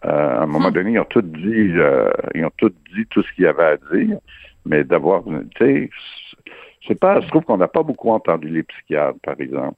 Euh, 0.05 0.39
à 0.39 0.43
un 0.45 0.47
moment 0.47 0.69
hum. 0.69 0.75
donné, 0.75 0.93
ils 0.93 1.01
ont 1.01 1.05
tout 1.05 1.23
dit, 1.23 1.73
euh, 1.77 2.09
ils 2.35 2.45
ont 2.45 2.53
tout 2.57 2.73
dit 2.95 3.07
tout 3.11 3.25
ce 3.25 3.33
qu'il 3.33 3.43
y 3.43 3.49
avait 3.49 3.65
à 3.65 3.77
dire, 3.93 4.19
mais 4.65 4.85
d'avoir, 4.85 5.25
tu 5.25 5.41
sais, 5.59 5.91
je 6.81 6.87
sais 6.87 6.95
pas, 6.95 7.21
je 7.21 7.27
trouve 7.27 7.43
qu'on 7.43 7.57
n'a 7.57 7.67
pas 7.67 7.83
beaucoup 7.83 8.11
entendu 8.11 8.49
les 8.49 8.63
psychiatres, 8.63 9.19
par 9.25 9.35
exemple. 9.41 9.75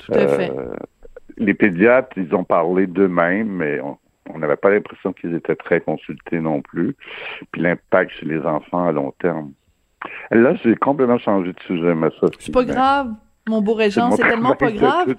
Tout 0.00 0.12
à 0.14 0.28
fait. 0.28 0.50
Les 1.40 1.54
pédiatres, 1.54 2.16
ils 2.16 2.34
ont 2.34 2.44
parlé 2.44 2.86
d'eux-mêmes, 2.86 3.48
mais 3.48 3.80
on, 3.80 4.38
n'avait 4.38 4.56
pas 4.56 4.70
l'impression 4.70 5.12
qu'ils 5.12 5.34
étaient 5.34 5.56
très 5.56 5.80
consultés 5.80 6.38
non 6.38 6.62
plus. 6.62 6.94
Puis 7.50 7.62
l'impact 7.62 8.12
sur 8.12 8.28
les 8.28 8.40
enfants 8.40 8.86
à 8.86 8.92
long 8.92 9.12
terme. 9.18 9.52
Là, 10.30 10.54
j'ai 10.62 10.76
complètement 10.76 11.18
changé 11.18 11.52
de 11.52 11.60
sujet, 11.66 11.94
mais 11.94 12.08
ça. 12.20 12.28
C'est 12.38 12.52
pas 12.52 12.64
grave. 12.64 13.12
Mon 13.50 13.60
beau 13.60 13.74
Régent, 13.74 14.12
c'est 14.12 14.22
tellement 14.22 14.54
pas 14.54 14.70
grave. 14.70 15.16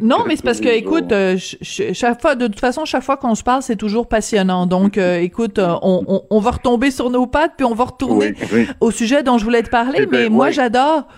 Non, 0.00 0.24
mais 0.26 0.36
c'est 0.36 0.44
parce 0.44 0.60
que, 0.60 0.68
écoute, 0.68 1.10
euh, 1.12 1.36
chaque 1.38 2.20
fois, 2.20 2.36
de 2.36 2.46
toute 2.46 2.60
façon, 2.60 2.84
chaque 2.84 3.02
fois 3.02 3.16
qu'on 3.16 3.34
se 3.34 3.42
parle, 3.42 3.62
c'est 3.62 3.76
toujours 3.76 4.08
passionnant. 4.08 4.66
Donc, 4.66 4.96
euh, 4.96 5.18
écoute, 5.20 5.58
euh, 5.58 5.74
on, 5.82 6.22
on, 6.30 6.40
va 6.40 6.52
retomber 6.52 6.90
sur 6.90 7.10
nos 7.10 7.26
pattes, 7.26 7.54
puis 7.56 7.64
on 7.64 7.74
va 7.74 7.84
retourner 7.84 8.34
au 8.80 8.90
sujet 8.90 9.22
dont 9.22 9.38
je 9.38 9.44
voulais 9.44 9.62
te 9.62 9.70
parler. 9.70 10.00
Eh 10.02 10.06
mais 10.06 10.28
ben, 10.28 10.32
moi, 10.32 10.50
j'adore. 10.50 11.08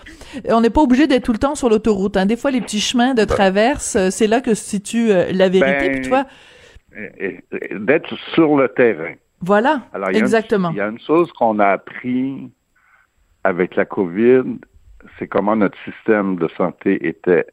On 0.49 0.61
n'est 0.61 0.69
pas 0.71 0.81
obligé 0.81 1.05
d'être 1.07 1.23
tout 1.23 1.31
le 1.31 1.37
temps 1.37 1.55
sur 1.55 1.69
l'autoroute. 1.69 2.17
Hein. 2.17 2.25
Des 2.25 2.35
fois, 2.35 2.51
les 2.51 2.61
petits 2.61 2.81
chemins 2.81 3.13
de 3.13 3.23
traverse, 3.23 3.97
c'est 4.09 4.27
là 4.27 4.41
que 4.41 4.55
se 4.55 4.63
situe 4.63 5.09
la 5.09 5.49
vérité. 5.49 5.91
puis 5.91 6.09
toi, 6.09 6.25
d'être 7.71 8.15
sur 8.33 8.57
le 8.57 8.67
terrain. 8.69 9.13
Voilà, 9.41 9.83
exactement. 10.13 10.71
Il 10.71 10.77
y 10.77 10.81
a 10.81 10.87
une 10.87 10.99
chose 10.99 11.31
qu'on 11.33 11.59
a 11.59 11.67
appris 11.67 12.49
avec 13.43 13.75
la 13.75 13.85
COVID, 13.85 14.59
c'est 15.17 15.27
comment 15.27 15.55
notre 15.55 15.77
système 15.83 16.37
de 16.37 16.47
santé 16.49 17.07
était 17.07 17.45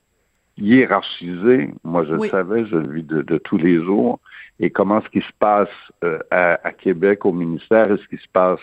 hiérarchisé. 0.56 1.70
Moi, 1.82 2.04
je 2.04 2.14
le 2.14 2.28
savais, 2.28 2.66
je 2.66 2.76
le 2.76 2.92
vis 2.92 3.02
de, 3.02 3.38
tous 3.38 3.58
les 3.58 3.82
jours. 3.82 4.20
Et 4.60 4.70
comment 4.70 5.00
ce 5.02 5.08
qui 5.08 5.20
se 5.20 5.32
passe 5.38 5.68
euh, 6.04 6.18
à, 6.30 6.72
Québec, 6.72 7.24
au 7.24 7.32
ministère, 7.32 7.90
et 7.90 7.96
ce 7.96 8.06
qui 8.06 8.22
se 8.22 8.28
passe 8.32 8.60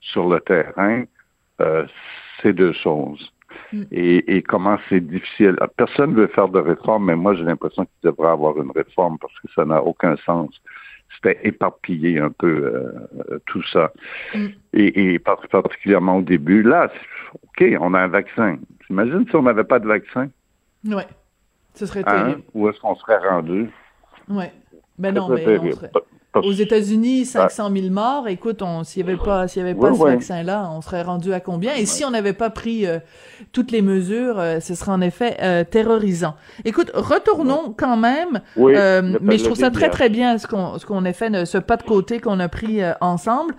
sur 0.00 0.28
le 0.28 0.40
terrain, 0.40 1.04
euh, 1.60 1.86
c'est 2.42 2.52
deux 2.52 2.72
choses. 2.72 3.32
Mm. 3.72 3.82
Et, 3.92 4.42
comment 4.42 4.78
c'est 4.88 5.00
difficile. 5.00 5.56
Personne 5.76 6.10
ne 6.10 6.16
veut 6.16 6.26
faire 6.28 6.48
de 6.48 6.58
réforme, 6.58 7.06
mais 7.06 7.16
moi 7.16 7.34
j'ai 7.34 7.44
l'impression 7.44 7.84
qu'il 7.84 8.10
devrait 8.10 8.30
avoir 8.30 8.56
une 8.60 8.70
réforme 8.70 9.18
parce 9.18 9.38
que 9.40 9.48
ça 9.54 9.64
n'a 9.64 9.82
aucun 9.82 10.16
sens. 10.18 10.50
C'était 11.14 11.40
éparpillé 11.46 12.18
un 12.18 12.30
peu 12.30 12.46
euh, 12.46 13.38
tout 13.46 13.62
ça. 13.72 13.92
Mm. 14.34 14.46
Et, 14.74 15.18
particulièrement 15.18 16.18
au 16.18 16.22
début. 16.22 16.62
Là, 16.62 16.90
OK, 17.34 17.64
on 17.80 17.94
a 17.94 18.00
un 18.00 18.08
vaccin. 18.08 18.58
J'imagine 18.86 19.26
si 19.28 19.36
on 19.36 19.42
n'avait 19.42 19.64
pas 19.64 19.78
de 19.78 19.86
vaccin? 19.86 20.28
Oui. 20.84 21.02
Ce 21.74 21.86
serait 21.86 22.04
hein? 22.06 22.24
terrible. 22.24 22.42
Où 22.54 22.68
est-ce 22.68 22.80
qu'on 22.80 22.94
serait 22.94 23.18
rendu? 23.18 23.70
Oui. 24.28 24.44
Ben 24.98 25.14
non, 25.14 25.28
mais 25.28 25.58
on 25.58 25.70
serait... 25.72 25.90
Aux 26.44 26.52
États-Unis, 26.52 27.24
500 27.24 27.70
000 27.74 27.88
morts. 27.90 28.28
Écoute, 28.28 28.62
s'il 28.84 29.04
n'y 29.04 29.10
avait 29.10 29.18
pas, 29.18 29.48
s'il 29.48 29.62
y 29.62 29.64
avait 29.64 29.78
pas 29.78 29.92
ce 29.92 29.98
vaccin-là, 29.98 30.70
on 30.74 30.80
serait 30.80 31.02
rendu 31.02 31.32
à 31.32 31.40
combien? 31.40 31.74
Et 31.74 31.86
si 31.86 32.04
on 32.04 32.10
n'avait 32.10 32.32
pas 32.32 32.50
pris 32.50 32.86
euh, 32.86 32.98
toutes 33.52 33.70
les 33.70 33.82
mesures, 33.82 34.38
euh, 34.38 34.60
ce 34.60 34.74
serait 34.74 34.92
en 34.92 35.00
effet 35.00 35.36
euh, 35.42 35.64
terrorisant. 35.64 36.34
Écoute, 36.64 36.90
retournons 36.94 37.74
quand 37.76 37.96
même. 37.96 38.40
mais 38.56 39.38
je 39.38 39.44
trouve 39.44 39.58
ça 39.58 39.70
très 39.70 39.90
très 39.90 40.08
bien 40.08 40.38
ce 40.38 40.46
qu'on 40.46 40.78
ce 40.78 40.86
qu'on 40.86 41.04
a 41.04 41.12
fait, 41.12 41.44
ce 41.44 41.58
pas 41.58 41.76
de 41.76 41.82
côté 41.82 42.20
qu'on 42.20 42.40
a 42.40 42.48
pris 42.48 42.80
ensemble. 43.00 43.54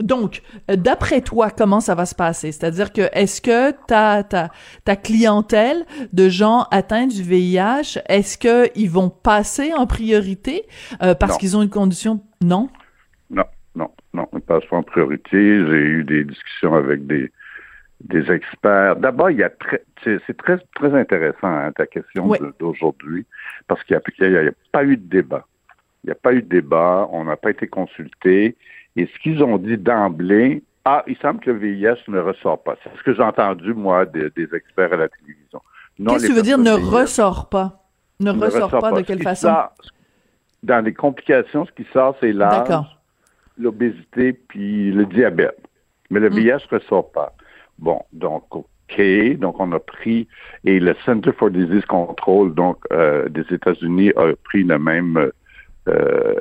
Donc, 0.00 0.42
euh, 0.70 0.76
d'après 0.76 1.20
toi, 1.20 1.50
comment 1.50 1.80
ça 1.80 1.94
va 1.94 2.06
se 2.06 2.14
passer? 2.14 2.52
C'est-à-dire 2.52 2.92
que 2.92 3.02
est-ce 3.12 3.40
que 3.40 3.72
ta, 3.86 4.22
ta, 4.22 4.50
ta 4.84 4.96
clientèle 4.96 5.84
de 6.12 6.28
gens 6.28 6.66
atteints 6.70 7.06
du 7.06 7.22
VIH, 7.22 8.00
est-ce 8.08 8.38
qu'ils 8.38 8.90
vont 8.90 9.10
passer 9.10 9.72
en 9.74 9.86
priorité 9.86 10.66
euh, 11.02 11.14
parce 11.14 11.38
qu'ils 11.38 11.56
ont 11.56 11.62
une 11.62 11.70
condition? 11.70 12.20
Non? 12.42 12.68
Non, 13.30 13.44
non, 13.74 13.90
non, 14.14 14.26
ils 14.34 14.40
passent 14.40 14.66
pas 14.66 14.78
en 14.78 14.82
priorité. 14.82 15.30
J'ai 15.32 15.82
eu 15.82 16.04
des 16.04 16.24
discussions 16.24 16.74
avec 16.74 17.06
des, 17.06 17.30
des 18.00 18.30
experts. 18.30 18.96
D'abord, 18.96 19.30
il 19.30 19.38
y 19.38 19.44
a 19.44 19.50
très, 19.50 19.82
c'est 20.04 20.36
très, 20.36 20.58
très 20.74 20.94
intéressant 20.94 21.48
hein, 21.48 21.72
ta 21.72 21.86
question 21.86 22.32
d'aujourd'hui 22.58 23.26
parce 23.68 23.82
qu'il 23.84 23.96
n'y 24.20 24.36
a, 24.36 24.40
a, 24.40 24.50
pas 24.72 24.84
eu 24.84 24.96
de 24.96 25.08
débat. 25.08 25.46
Il 26.02 26.06
n'y 26.06 26.12
a 26.12 26.16
pas 26.16 26.32
eu 26.32 26.42
de 26.42 26.48
débat, 26.48 27.08
on 27.12 27.24
n'a 27.24 27.36
pas 27.36 27.50
été 27.50 27.66
consulté. 27.66 28.56
Et 28.96 29.06
ce 29.06 29.18
qu'ils 29.20 29.42
ont 29.42 29.58
dit 29.58 29.78
d'emblée, 29.78 30.62
ah, 30.84 31.04
il 31.06 31.16
semble 31.18 31.40
que 31.40 31.50
le 31.50 31.58
VIH 31.58 32.08
ne 32.08 32.18
ressort 32.18 32.62
pas. 32.62 32.76
C'est 32.82 32.96
ce 32.96 33.02
que 33.02 33.14
j'ai 33.14 33.22
entendu, 33.22 33.74
moi, 33.74 34.06
des, 34.06 34.30
experts 34.52 34.92
à 34.92 34.96
la 34.96 35.08
télévision. 35.08 35.60
Qu'est-ce 35.96 36.22
que 36.22 36.26
tu 36.28 36.32
veux 36.34 36.42
dire 36.42 36.58
ne 36.58 36.72
ressort 36.72 37.48
pas? 37.48 37.84
Ne, 38.18 38.32
ressort, 38.32 38.70
pas, 38.70 38.92
de 38.92 39.00
quelle 39.02 39.22
façon? 39.22 39.54
dans 40.62 40.84
les 40.84 40.92
complications, 40.92 41.64
ce 41.64 41.72
qui 41.72 41.86
sort, 41.92 42.16
c'est 42.20 42.32
l'âge, 42.32 42.68
l'obésité, 43.58 44.34
puis 44.34 44.92
le 44.92 45.06
diabète. 45.06 45.58
Mais 46.10 46.20
le 46.20 46.28
hmm. 46.28 46.34
VIH 46.34 46.66
ne 46.70 46.78
ressort 46.78 47.10
pas. 47.12 47.34
Bon, 47.78 48.02
donc, 48.12 48.44
OK. 48.54 49.00
Donc, 49.38 49.60
on 49.60 49.72
a 49.72 49.78
pris, 49.78 50.26
et 50.64 50.80
le 50.80 50.94
Center 51.06 51.32
for 51.32 51.50
Disease 51.50 51.84
Control, 51.86 52.54
donc, 52.54 52.78
euh, 52.92 53.28
des 53.28 53.44
États-Unis, 53.50 54.12
a 54.16 54.32
pris 54.44 54.64
la 54.64 54.78
même 54.78 55.16
euh, 55.16 55.30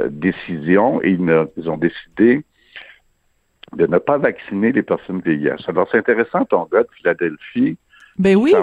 décision 0.10 1.02
et 1.02 1.12
ils, 1.12 1.70
ont 1.70 1.78
décidé 1.78 2.44
de 3.76 3.86
ne 3.86 3.98
pas 3.98 4.18
vacciner 4.18 4.72
les 4.72 4.84
personnes 4.84 5.22
VIH. 5.22 5.66
Alors, 5.68 5.88
c'est 5.92 5.98
intéressant 5.98 6.46
ton 6.46 6.66
gars 6.66 6.84
de 6.84 6.90
Philadelphie. 6.98 7.78
Ben 8.18 8.36
oui. 8.36 8.54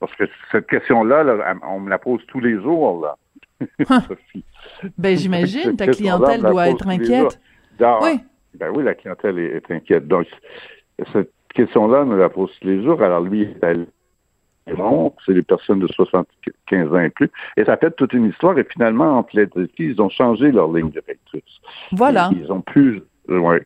parce 0.00 0.14
que 0.16 0.24
cette 0.50 0.66
question-là, 0.66 1.56
on 1.68 1.80
me 1.80 1.90
la 1.90 1.98
pose 1.98 2.20
tous 2.26 2.40
les 2.40 2.54
jours, 2.60 3.00
là. 3.00 3.16
Sophie. 4.08 4.44
Ben, 4.98 5.16
j'imagine, 5.16 5.76
ta 5.76 5.86
clientèle 5.86 6.42
doit 6.42 6.68
être 6.68 6.88
inquiète. 6.88 7.40
oui. 7.80 8.20
Ben 8.54 8.70
oui, 8.72 8.84
la 8.84 8.94
clientèle 8.94 9.38
est, 9.38 9.70
inquiète. 9.70 10.06
Donc, 10.06 10.26
cette 11.12 11.32
question-là, 11.54 12.02
on 12.02 12.06
me 12.06 12.16
la 12.16 12.28
pose 12.28 12.50
tous 12.60 12.66
les 12.66 12.82
jours. 12.82 13.02
Alors, 13.02 13.20
lui, 13.20 13.48
elle 13.62 13.86
c'est 14.66 15.32
les 15.32 15.42
personnes 15.42 15.80
de 15.80 15.86
75 15.88 16.92
ans 16.92 17.00
et 17.00 17.10
plus. 17.10 17.30
Et 17.56 17.64
ça 17.64 17.76
fait 17.76 17.90
toute 17.92 18.12
une 18.12 18.26
histoire. 18.26 18.58
Et 18.58 18.64
finalement, 18.64 19.18
en 19.18 19.24
Philadelphie, 19.24 19.90
ils 19.90 20.00
ont 20.00 20.08
changé 20.08 20.50
leur 20.50 20.72
ligne 20.72 20.90
directrice. 20.90 21.42
Voilà. 21.92 22.30
Ils 22.32 22.50
ont 22.50 22.60
plus. 22.60 23.02
Ouais. 23.28 23.62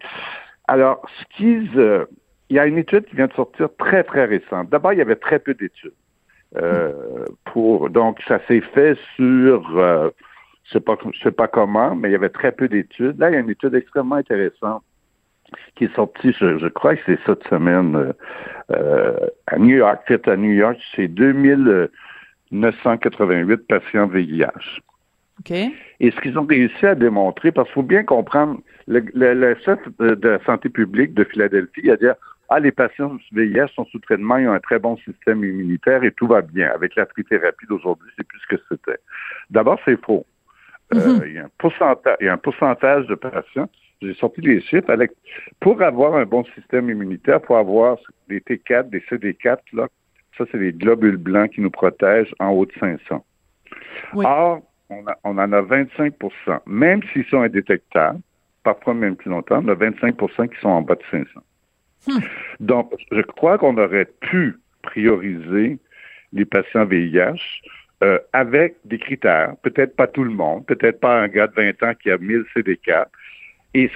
Alors, 0.66 1.02
ce 1.18 1.36
qu'ils. 1.36 1.70
Euh, 1.78 2.06
il 2.50 2.56
y 2.56 2.58
a 2.58 2.66
une 2.66 2.78
étude 2.78 3.04
qui 3.04 3.16
vient 3.16 3.26
de 3.26 3.32
sortir 3.34 3.68
très, 3.78 4.02
très 4.02 4.24
récente. 4.24 4.70
D'abord, 4.70 4.94
il 4.94 4.98
y 4.98 5.02
avait 5.02 5.16
très 5.16 5.38
peu 5.38 5.52
d'études. 5.52 5.92
Euh, 6.56 7.26
pour 7.44 7.90
donc, 7.90 8.20
ça 8.26 8.40
s'est 8.48 8.62
fait 8.62 8.96
sur. 9.16 9.76
Euh, 9.76 10.10
je 10.64 10.72
sais 10.72 10.80
pas, 10.80 10.96
je 11.12 11.20
sais 11.20 11.30
pas 11.30 11.48
comment, 11.48 11.94
mais 11.94 12.08
il 12.08 12.12
y 12.12 12.14
avait 12.14 12.28
très 12.28 12.52
peu 12.52 12.68
d'études. 12.68 13.18
Là, 13.18 13.30
il 13.30 13.34
y 13.34 13.36
a 13.36 13.40
une 13.40 13.50
étude 13.50 13.74
extrêmement 13.74 14.16
intéressante 14.16 14.82
qui 15.76 15.84
est 15.84 15.94
sorti, 15.94 16.34
je, 16.38 16.68
crois 16.68 16.96
que 16.96 17.02
c'est 17.06 17.18
cette 17.26 17.46
semaine, 17.48 17.96
euh, 17.96 18.12
euh, 18.72 19.16
à 19.46 19.58
New 19.58 19.76
York. 19.76 20.00
Fait 20.06 20.28
à 20.28 20.36
New 20.36 20.52
York, 20.52 20.76
c'est 20.94 21.08
2988 21.08 23.56
patients 23.66 24.06
VIH. 24.06 24.82
OK. 25.40 25.52
Et 25.52 26.10
ce 26.10 26.20
qu'ils 26.20 26.38
ont 26.38 26.46
réussi 26.46 26.86
à 26.86 26.94
démontrer, 26.94 27.50
parce 27.52 27.68
qu'il 27.68 27.74
faut 27.74 27.82
bien 27.82 28.04
comprendre, 28.04 28.60
le, 28.86 29.00
le, 29.14 29.54
chef 29.64 29.78
de 29.98 30.28
la 30.28 30.44
santé 30.44 30.68
publique 30.68 31.14
de 31.14 31.24
Philadelphie 31.24 31.90
a 31.90 31.96
dit 31.96 32.04
ah, 32.50 32.60
les 32.60 32.72
patients 32.72 33.18
VIH 33.32 33.68
sont 33.74 33.84
sous 33.86 33.98
traitement, 33.98 34.38
ils 34.38 34.48
ont 34.48 34.52
un 34.52 34.60
très 34.60 34.78
bon 34.78 34.96
système 34.98 35.44
immunitaire 35.44 36.02
et 36.02 36.12
tout 36.12 36.26
va 36.26 36.40
bien. 36.40 36.70
Avec 36.74 36.96
la 36.96 37.04
trithérapie 37.04 37.66
d'aujourd'hui, 37.68 38.08
c'est 38.16 38.26
plus 38.26 38.40
ce 38.40 38.56
que 38.56 38.62
c'était. 38.70 38.98
D'abord, 39.50 39.78
c'est 39.84 40.02
faux. 40.02 40.24
Euh, 40.94 41.20
il, 41.26 41.34
y 41.34 41.38
a 41.38 41.44
un 41.44 41.50
pourcentage, 41.58 42.16
il 42.20 42.26
y 42.26 42.28
a 42.28 42.32
un 42.32 42.38
pourcentage 42.38 43.06
de 43.06 43.14
patients 43.14 43.68
j'ai 44.00 44.14
sorti 44.14 44.40
les 44.40 44.60
chiffres. 44.60 44.94
pour 45.60 45.82
avoir 45.82 46.14
un 46.14 46.24
bon 46.24 46.44
système 46.56 46.90
immunitaire, 46.90 47.40
pour 47.40 47.56
avoir 47.56 47.98
des 48.28 48.40
T4, 48.40 48.90
des 48.90 49.00
CD4, 49.00 49.58
là, 49.72 49.88
ça, 50.36 50.44
c'est 50.52 50.58
les 50.58 50.72
globules 50.72 51.16
blancs 51.16 51.50
qui 51.50 51.60
nous 51.60 51.70
protègent 51.70 52.34
en 52.38 52.50
haut 52.50 52.64
de 52.64 52.72
500. 52.78 53.24
Or, 54.14 54.62
on, 54.88 55.04
on, 55.24 55.38
en 55.38 55.52
a 55.52 55.62
25% 55.62 56.60
même 56.66 57.02
s'ils 57.12 57.24
sont 57.26 57.42
indétectables, 57.42 58.20
parfois 58.62 58.94
même 58.94 59.16
plus 59.16 59.30
longtemps, 59.30 59.62
on 59.64 59.68
a 59.68 59.74
25% 59.74 60.48
qui 60.48 60.60
sont 60.60 60.68
en 60.68 60.82
bas 60.82 60.94
de 60.94 61.02
500. 61.10 61.40
Hmm. 62.06 62.20
Donc, 62.60 62.94
je 63.10 63.20
crois 63.22 63.58
qu'on 63.58 63.76
aurait 63.76 64.08
pu 64.20 64.56
prioriser 64.82 65.78
les 66.32 66.44
patients 66.44 66.84
VIH 66.84 67.62
euh, 68.04 68.18
avec 68.32 68.76
des 68.84 68.98
critères. 68.98 69.54
Peut-être 69.62 69.96
pas 69.96 70.06
tout 70.06 70.24
le 70.24 70.30
monde, 70.30 70.64
peut-être 70.66 71.00
pas 71.00 71.20
un 71.20 71.28
gars 71.28 71.48
de 71.48 71.54
20 71.54 71.82
ans 71.82 71.94
qui 72.00 72.10
a 72.10 72.18
1000 72.18 72.44
CD4, 72.54 73.06
et 73.74 73.90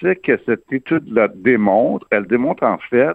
ce 0.00 0.14
que 0.14 0.38
cette 0.44 0.72
étude-là 0.72 1.28
démontre, 1.34 2.06
elle 2.10 2.26
démontre 2.26 2.64
en 2.64 2.78
fait, 2.78 3.14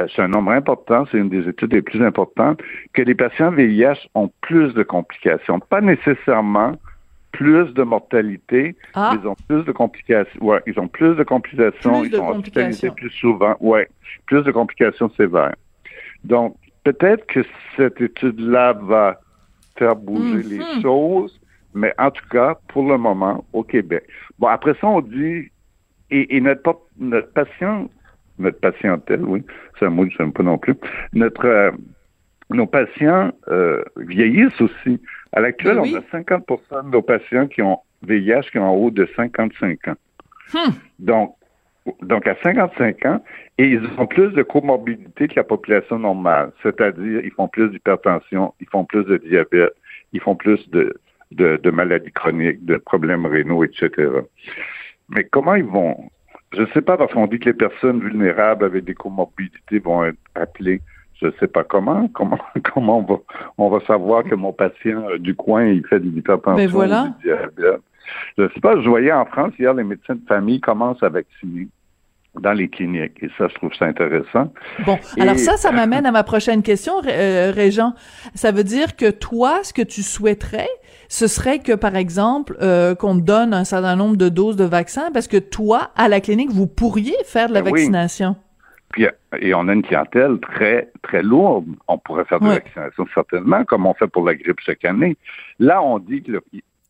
euh, 0.00 0.06
c'est 0.14 0.22
un 0.22 0.28
nombre 0.28 0.52
important, 0.52 1.04
c'est 1.10 1.18
une 1.18 1.28
des 1.28 1.48
études 1.48 1.72
les 1.72 1.82
plus 1.82 2.02
importantes, 2.02 2.60
que 2.92 3.02
les 3.02 3.14
patients 3.14 3.50
VIH 3.50 4.08
ont 4.14 4.30
plus 4.40 4.72
de 4.74 4.82
complications. 4.82 5.60
Pas 5.60 5.80
nécessairement 5.80 6.76
plus 7.32 7.72
de 7.72 7.82
mortalité, 7.82 8.76
ah. 8.94 9.16
ils 9.18 9.26
ont 9.26 9.36
plus 9.48 9.64
de 9.64 9.72
complications. 9.72 10.44
Ouais, 10.44 10.60
ils 10.66 10.78
ont 10.78 10.88
plus 10.88 11.14
de 11.14 11.22
complications, 11.24 12.04
ils 12.04 12.14
sont 12.14 12.28
hospitalisés 12.28 12.90
plus 12.90 13.10
souvent. 13.10 13.56
Ouais, 13.60 13.88
plus 14.26 14.42
de 14.42 14.50
complications 14.52 15.10
sévères. 15.10 15.54
Donc, 16.24 16.56
peut-être 16.84 17.26
que 17.26 17.40
cette 17.76 18.00
étude-là 18.00 18.74
va 18.74 19.20
faire 19.76 19.96
bouger 19.96 20.42
les 20.42 20.58
mhm. 20.58 20.82
choses, 20.82 21.40
mais 21.74 21.94
en 21.98 22.10
tout 22.10 22.26
cas, 22.30 22.56
pour 22.68 22.88
le 22.88 22.98
moment, 22.98 23.44
au 23.52 23.62
Québec. 23.62 24.04
Bon, 24.38 24.48
après 24.48 24.74
ça, 24.80 24.86
on 24.86 25.00
dit, 25.00 25.50
et, 26.10 26.40
notre, 26.40 26.80
notre 26.98 27.32
patient, 27.32 27.88
notre 28.38 28.60
patientèle, 28.60 29.24
oui, 29.24 29.42
c'est 29.78 29.86
un 29.86 29.90
mot 29.90 30.04
que 30.04 30.12
je 30.12 30.22
n'aime 30.22 30.32
pas 30.32 30.42
non 30.42 30.58
plus, 30.58 30.74
notre, 31.14 31.46
euh, 31.46 31.70
nos 32.50 32.66
patients 32.66 33.32
euh, 33.48 33.82
vieillissent 33.96 34.60
aussi. 34.60 35.00
À 35.32 35.40
l'actuel, 35.40 35.78
on 35.78 35.94
a 35.94 36.00
50% 36.00 36.84
de 36.84 36.90
nos 36.90 37.02
patients 37.02 37.46
qui 37.46 37.62
ont 37.62 37.78
VIH 38.02 38.50
qui 38.50 38.58
ont 38.58 38.70
en 38.70 38.74
haut 38.74 38.90
de 38.90 39.08
55 39.16 39.88
ans. 39.88 39.94
Hmm. 40.52 40.70
Donc, 40.98 41.36
donc, 42.02 42.26
à 42.28 42.36
55 42.42 43.06
ans, 43.06 43.24
et 43.58 43.66
ils 43.66 43.82
ont 43.98 44.06
plus 44.06 44.30
de 44.32 44.42
comorbidité 44.42 45.26
que 45.26 45.34
la 45.34 45.44
population 45.44 45.98
normale, 45.98 46.52
c'est-à-dire 46.62 47.20
ils 47.24 47.32
font 47.32 47.48
plus 47.48 47.70
d'hypertension, 47.70 48.54
ils 48.60 48.68
font 48.68 48.84
plus 48.84 49.04
de 49.04 49.16
diabète, 49.16 49.72
ils 50.12 50.20
font 50.20 50.36
plus 50.36 50.68
de, 50.70 50.94
de, 51.36 51.70
maladies 51.70 52.12
chroniques, 52.12 52.64
de 52.64 52.76
problèmes 52.76 53.26
rénaux, 53.26 53.64
etc. 53.64 53.90
Mais 55.08 55.24
comment 55.24 55.54
ils 55.54 55.64
vont? 55.64 55.96
Je 56.54 56.62
ne 56.62 56.66
sais 56.66 56.82
pas, 56.82 56.96
parce 56.96 57.12
qu'on 57.12 57.26
dit 57.26 57.38
que 57.38 57.46
les 57.46 57.54
personnes 57.54 58.00
vulnérables 58.00 58.64
avec 58.64 58.84
des 58.84 58.94
comorbidités 58.94 59.78
vont 59.78 60.04
être 60.04 60.18
appelées. 60.34 60.80
Je 61.20 61.26
ne 61.26 61.32
sais 61.40 61.48
pas 61.48 61.64
comment. 61.64 62.08
Comment, 62.08 62.38
comment 62.74 62.98
on 62.98 63.02
va, 63.02 63.20
on 63.58 63.68
va 63.70 63.80
savoir 63.86 64.24
que 64.24 64.34
mon 64.34 64.52
patient 64.52 65.04
du 65.18 65.34
coin, 65.34 65.66
il 65.66 65.86
fait 65.86 66.00
de 66.00 66.08
l'hypertension 66.08 66.56
ben 66.56 66.68
voilà. 66.68 67.14
du 67.18 67.28
diabète. 67.28 67.80
Je 68.36 68.42
ne 68.42 68.48
sais 68.48 68.60
pas, 68.60 68.80
je 68.80 68.88
voyais 68.88 69.12
en 69.12 69.24
France 69.24 69.52
hier, 69.58 69.72
les 69.74 69.84
médecins 69.84 70.16
de 70.16 70.26
famille 70.26 70.60
commencent 70.60 71.02
à 71.02 71.08
vacciner 71.08 71.68
dans 72.40 72.52
les 72.52 72.68
cliniques. 72.68 73.22
Et 73.22 73.28
ça, 73.36 73.48
je 73.48 73.54
trouve 73.54 73.74
ça 73.74 73.86
intéressant. 73.86 74.52
Bon, 74.86 74.98
alors 75.20 75.38
ça, 75.38 75.56
ça 75.56 75.70
m'amène 75.70 76.06
à 76.06 76.12
ma 76.12 76.24
prochaine 76.24 76.62
question, 76.62 76.94
euh, 77.06 77.52
Régent. 77.54 77.94
Ça 78.34 78.52
veut 78.52 78.64
dire 78.64 78.96
que 78.96 79.10
toi, 79.10 79.62
ce 79.62 79.72
que 79.72 79.82
tu 79.82 80.02
souhaiterais, 80.02 80.68
ce 81.08 81.26
serait 81.26 81.58
que, 81.58 81.72
par 81.72 81.94
exemple, 81.94 82.56
euh, 82.62 82.94
qu'on 82.94 83.16
te 83.16 83.24
donne 83.24 83.52
un 83.52 83.64
certain 83.64 83.96
nombre 83.96 84.16
de 84.16 84.28
doses 84.28 84.56
de 84.56 84.64
vaccins, 84.64 85.10
parce 85.12 85.28
que 85.28 85.36
toi, 85.36 85.90
à 85.94 86.08
la 86.08 86.20
clinique, 86.20 86.50
vous 86.50 86.66
pourriez 86.66 87.16
faire 87.24 87.48
de 87.48 87.54
la 87.54 87.62
ben 87.62 87.70
vaccination. 87.70 88.36
Puis, 88.92 89.06
et 89.38 89.54
on 89.54 89.68
a 89.68 89.72
une 89.72 89.82
clientèle 89.82 90.38
très, 90.40 90.90
très 91.02 91.22
lourde. 91.22 91.66
On 91.88 91.98
pourrait 91.98 92.24
faire 92.24 92.40
de 92.40 92.46
la 92.46 92.54
vaccination 92.54 93.06
certainement, 93.14 93.64
comme 93.64 93.86
on 93.86 93.94
fait 93.94 94.06
pour 94.06 94.26
la 94.26 94.34
grippe 94.34 94.60
chaque 94.60 94.84
année. 94.84 95.16
Là, 95.58 95.82
on 95.82 95.98
dit 95.98 96.22
que 96.22 96.42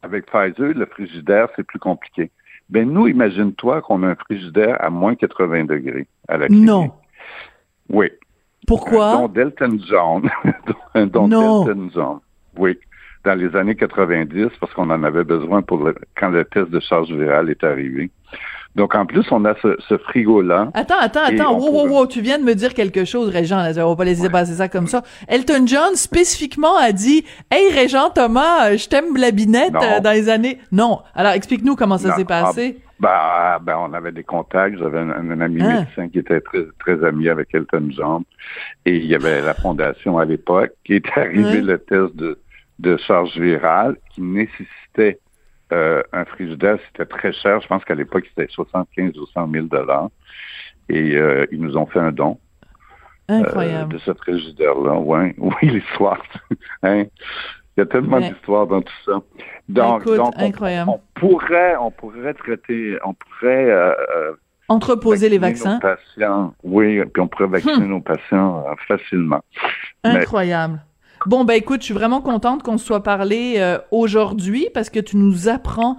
avec 0.03 0.27
Pfizer, 0.27 0.75
le 0.75 0.87
frigidaire, 0.87 1.49
c'est 1.55 1.63
plus 1.63 1.79
compliqué. 1.79 2.31
Ben 2.71 2.91
nous, 2.91 3.07
imagine-toi 3.09 3.83
qu'on 3.83 4.03
a 4.03 4.09
un 4.09 4.15
frigidaire 4.15 4.77
à 4.83 4.91
moins 4.91 5.15
80 5.15 5.65
degrés 5.65 6.07
à 6.29 6.39
la 6.39 6.47
clinique. 6.47 6.67
Non. 6.67 6.91
Oui. 7.91 8.11
Pourquoi? 8.67 9.13
Dont 9.13 9.29
Delton. 9.29 9.79
Delton 10.95 11.91
John. 11.95 12.21
Oui. 12.57 12.79
Dans 13.25 13.39
les 13.39 13.55
années 13.55 13.77
90, 13.77 14.49
parce 14.59 14.73
qu'on 14.75 14.91
en 14.91 15.03
avait 15.05 15.25
besoin 15.25 15.63
pour 15.63 15.85
le, 15.85 15.95
quand 16.17 16.31
le 16.31 16.45
test 16.45 16.71
de 16.71 16.81
charge 16.81 17.13
virale 17.13 17.51
est 17.51 17.63
arrivé. 17.63 18.11
Donc, 18.75 18.95
en 18.95 19.05
plus, 19.05 19.25
on 19.31 19.45
a 19.45 19.55
ce, 19.61 19.99
frigo-là. 19.99 20.71
Attends, 20.73 20.99
attends, 20.99 21.25
attends. 21.25 21.59
Wow, 21.59 21.73
wow, 21.73 21.89
wow. 21.89 22.07
Tu 22.07 22.23
viens 22.23 22.39
de 22.39 22.45
me 22.45 22.55
dire 22.55 22.73
quelque 22.73 23.05
chose, 23.05 23.29
Régent. 23.29 23.59
On 23.77 23.91
va 23.91 23.97
pas 23.97 24.05
laisser 24.05 24.31
passer 24.31 24.55
ça 24.55 24.69
comme 24.69 24.87
ça. 24.87 25.03
Elton 25.29 25.67
John, 25.67 25.95
spécifiquement, 25.95 26.77
a 26.79 26.93
dit 26.93 27.25
Hey, 27.51 27.71
Régent 27.71 28.11
Thomas, 28.11 28.75
je 28.77 28.89
t'aime 28.89 29.17
la 29.17 29.31
binette 29.31 29.75
euh, 29.75 30.01
dans 30.01 30.13
les 30.13 30.31
années. 30.31 30.59
Non. 30.71 31.01
Alors, 31.15 31.33
explique-nous 31.33 31.77
comment 31.77 31.99
ça 31.99 32.17
s'est 32.17 32.25
passé. 32.25 32.79
Ah, 33.05 33.59
ben, 33.61 33.75
ben, 33.75 33.91
on 33.91 33.93
avait 33.93 34.13
des 34.13 34.25
contacts. 34.25 34.79
J'avais 34.79 35.01
un, 35.01 35.41
ami 35.41 35.63
hein? 35.63 35.81
médecin 35.81 36.09
qui 36.09 36.19
était 36.19 36.41
très, 36.41 36.65
très 36.79 37.05
ami 37.05 37.29
avec 37.29 37.49
Elton 37.53 37.89
John. 37.91 38.23
Et 38.87 38.97
il 38.97 39.07
y 39.07 39.15
avait 39.15 39.43
la 39.43 39.55
fondation 39.55 40.19
à 40.19 40.25
l'époque 40.25 40.71
qui 40.85 40.95
est 40.95 41.07
arrivé 41.17 41.61
le 41.61 41.79
test 41.79 42.17
de, 42.17 42.39
de 42.79 42.97
charge 42.97 43.37
virale 43.39 43.97
qui 44.15 44.23
nécessitait 44.23 45.19
euh, 45.73 46.03
un 46.13 46.25
frigidaire, 46.25 46.79
c'était 46.87 47.07
très 47.07 47.33
cher. 47.33 47.61
Je 47.61 47.67
pense 47.67 47.85
qu'à 47.85 47.95
l'époque, 47.95 48.25
c'était 48.29 48.51
75 48.53 49.17
ou 49.19 49.27
100 49.27 49.51
000 49.51 49.67
dollars. 49.67 50.11
Et 50.89 51.17
euh, 51.17 51.47
ils 51.51 51.61
nous 51.61 51.77
ont 51.77 51.87
fait 51.87 52.01
un 52.01 52.13
don. 52.13 52.39
Euh, 53.31 53.85
de 53.85 53.99
ce 53.99 54.13
frigidaire-là. 54.13 54.95
Ouais. 54.95 55.35
Oui, 55.39 55.55
l'histoire. 55.63 56.23
hein? 56.83 57.05
Il 57.77 57.81
y 57.81 57.81
a 57.81 57.87
tellement 57.87 58.21
d'histoires 58.21 58.67
dans 58.67 58.83
tout 58.83 58.93
ça. 59.07 59.23
Donc, 59.69 60.05
donc 60.05 60.35
on, 60.39 60.53
pourrait, 61.15 61.77
on 61.81 61.91
pourrait 61.91 62.35
traiter, 62.35 62.99
on 63.03 63.15
pourrait 63.15 63.95
entreposer 64.69 65.31
les 65.31 65.39
vaccins. 65.39 65.79
patients, 65.79 66.55
oui, 66.63 67.03
puis 67.07 67.23
on 67.23 67.29
pourrait 67.29 67.47
vacciner 67.47 67.87
hmm. 67.87 67.91
nos 67.91 68.01
patients 68.01 68.63
facilement. 68.87 69.41
Incroyable. 70.05 70.81
Bon, 71.27 71.45
ben 71.45 71.55
écoute, 71.55 71.81
je 71.81 71.87
suis 71.87 71.95
vraiment 71.95 72.21
contente 72.21 72.63
qu'on 72.63 72.79
se 72.79 72.85
soit 72.85 73.03
parlé 73.03 73.55
euh, 73.59 73.79
aujourd'hui 73.91 74.69
parce 74.75 74.91
que 74.91 75.01
tu 75.01 75.17
nous 75.17 75.49
apprends 75.49 75.97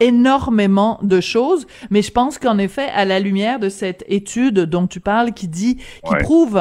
énormément 0.00 0.98
de 1.02 1.20
choses, 1.20 1.66
mais 1.90 2.02
je 2.02 2.10
pense 2.10 2.38
qu'en 2.38 2.58
effet, 2.58 2.88
à 2.94 3.04
la 3.04 3.18
lumière 3.18 3.58
de 3.58 3.70
cette 3.70 4.04
étude 4.08 4.60
dont 4.60 4.86
tu 4.86 5.00
parles, 5.00 5.32
qui 5.32 5.48
dit, 5.48 5.76
qui 5.76 6.14
prouve 6.20 6.60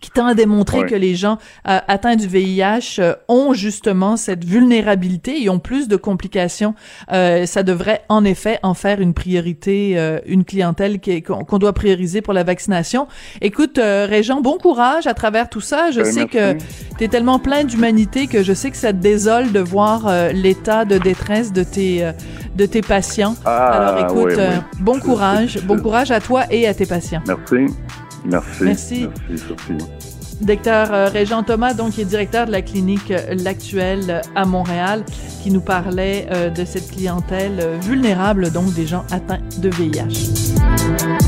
qui 0.00 0.10
tend 0.10 0.26
à 0.26 0.34
démontrer 0.34 0.84
que 0.86 0.94
les 0.94 1.14
gens 1.14 1.38
euh, 1.68 1.78
atteints 1.88 2.16
du 2.16 2.26
VIH 2.26 2.96
euh, 2.98 3.14
ont 3.28 3.52
justement 3.54 4.16
cette 4.16 4.44
vulnérabilité 4.44 5.42
et 5.42 5.48
ont 5.48 5.58
plus 5.58 5.88
de 5.88 5.96
complications. 5.96 6.74
Euh, 7.12 7.46
ça 7.46 7.62
devrait 7.62 8.02
en 8.08 8.24
effet 8.24 8.58
en 8.62 8.74
faire 8.74 9.00
une 9.00 9.14
priorité, 9.14 9.94
euh, 9.96 10.18
une 10.26 10.44
clientèle 10.44 11.00
qu'on 11.00 11.58
doit 11.58 11.72
prioriser 11.72 12.20
pour 12.22 12.32
la 12.32 12.44
vaccination. 12.44 13.06
Écoute, 13.40 13.78
Régent, 13.78 14.40
bon 14.40 14.58
courage 14.58 15.06
à 15.06 15.14
travers 15.14 15.48
tout 15.48 15.60
ça. 15.60 15.90
Je 15.90 16.00
ben, 16.00 16.12
sais 16.12 16.26
que 16.26 16.54
tu 16.98 17.04
es 17.04 17.08
tellement 17.08 17.38
plein 17.38 17.64
d'humanité 17.64 18.26
que 18.26 18.42
je 18.42 18.52
sais 18.52 18.70
que 18.70 18.76
ça 18.76 18.92
te 18.92 18.98
désole 18.98 19.52
de 19.52 19.60
voir 19.60 20.10
l'état 20.32 20.84
de 20.84 20.98
détresse 20.98 21.52
de 21.52 21.62
tes 21.62 22.10
de 22.54 22.66
tes 22.66 22.80
patients. 22.80 23.34
Ah, 23.44 23.66
Alors 23.66 24.10
écoute, 24.10 24.40
bon 24.80 24.98
courage, 24.98 25.58
bon 25.66 25.78
courage 25.78 26.10
à 26.10 26.20
toi 26.20 26.44
et 26.50 26.66
à 26.66 26.74
tes 26.74 26.86
patients. 26.86 27.22
Merci. 27.26 27.66
Merci. 28.26 28.64
Merci. 28.64 29.08
Merci, 29.28 29.46
Docteur 30.40 30.92
euh, 30.92 31.08
Régent 31.08 31.42
Thomas, 31.42 31.72
donc, 31.72 31.92
qui 31.92 32.02
est 32.02 32.04
directeur 32.04 32.46
de 32.46 32.52
la 32.52 32.60
clinique 32.60 33.10
euh, 33.10 33.34
L'Actuelle 33.42 34.10
euh, 34.10 34.20
à 34.34 34.44
Montréal, 34.44 35.04
qui 35.42 35.50
nous 35.50 35.60
parlait 35.60 36.26
de 36.54 36.64
cette 36.64 36.90
clientèle 36.90 37.62
vulnérable, 37.82 38.50
donc 38.50 38.74
des 38.74 38.84
gens 38.84 39.04
atteints 39.12 39.38
de 39.58 39.68
VIH. 39.68 41.25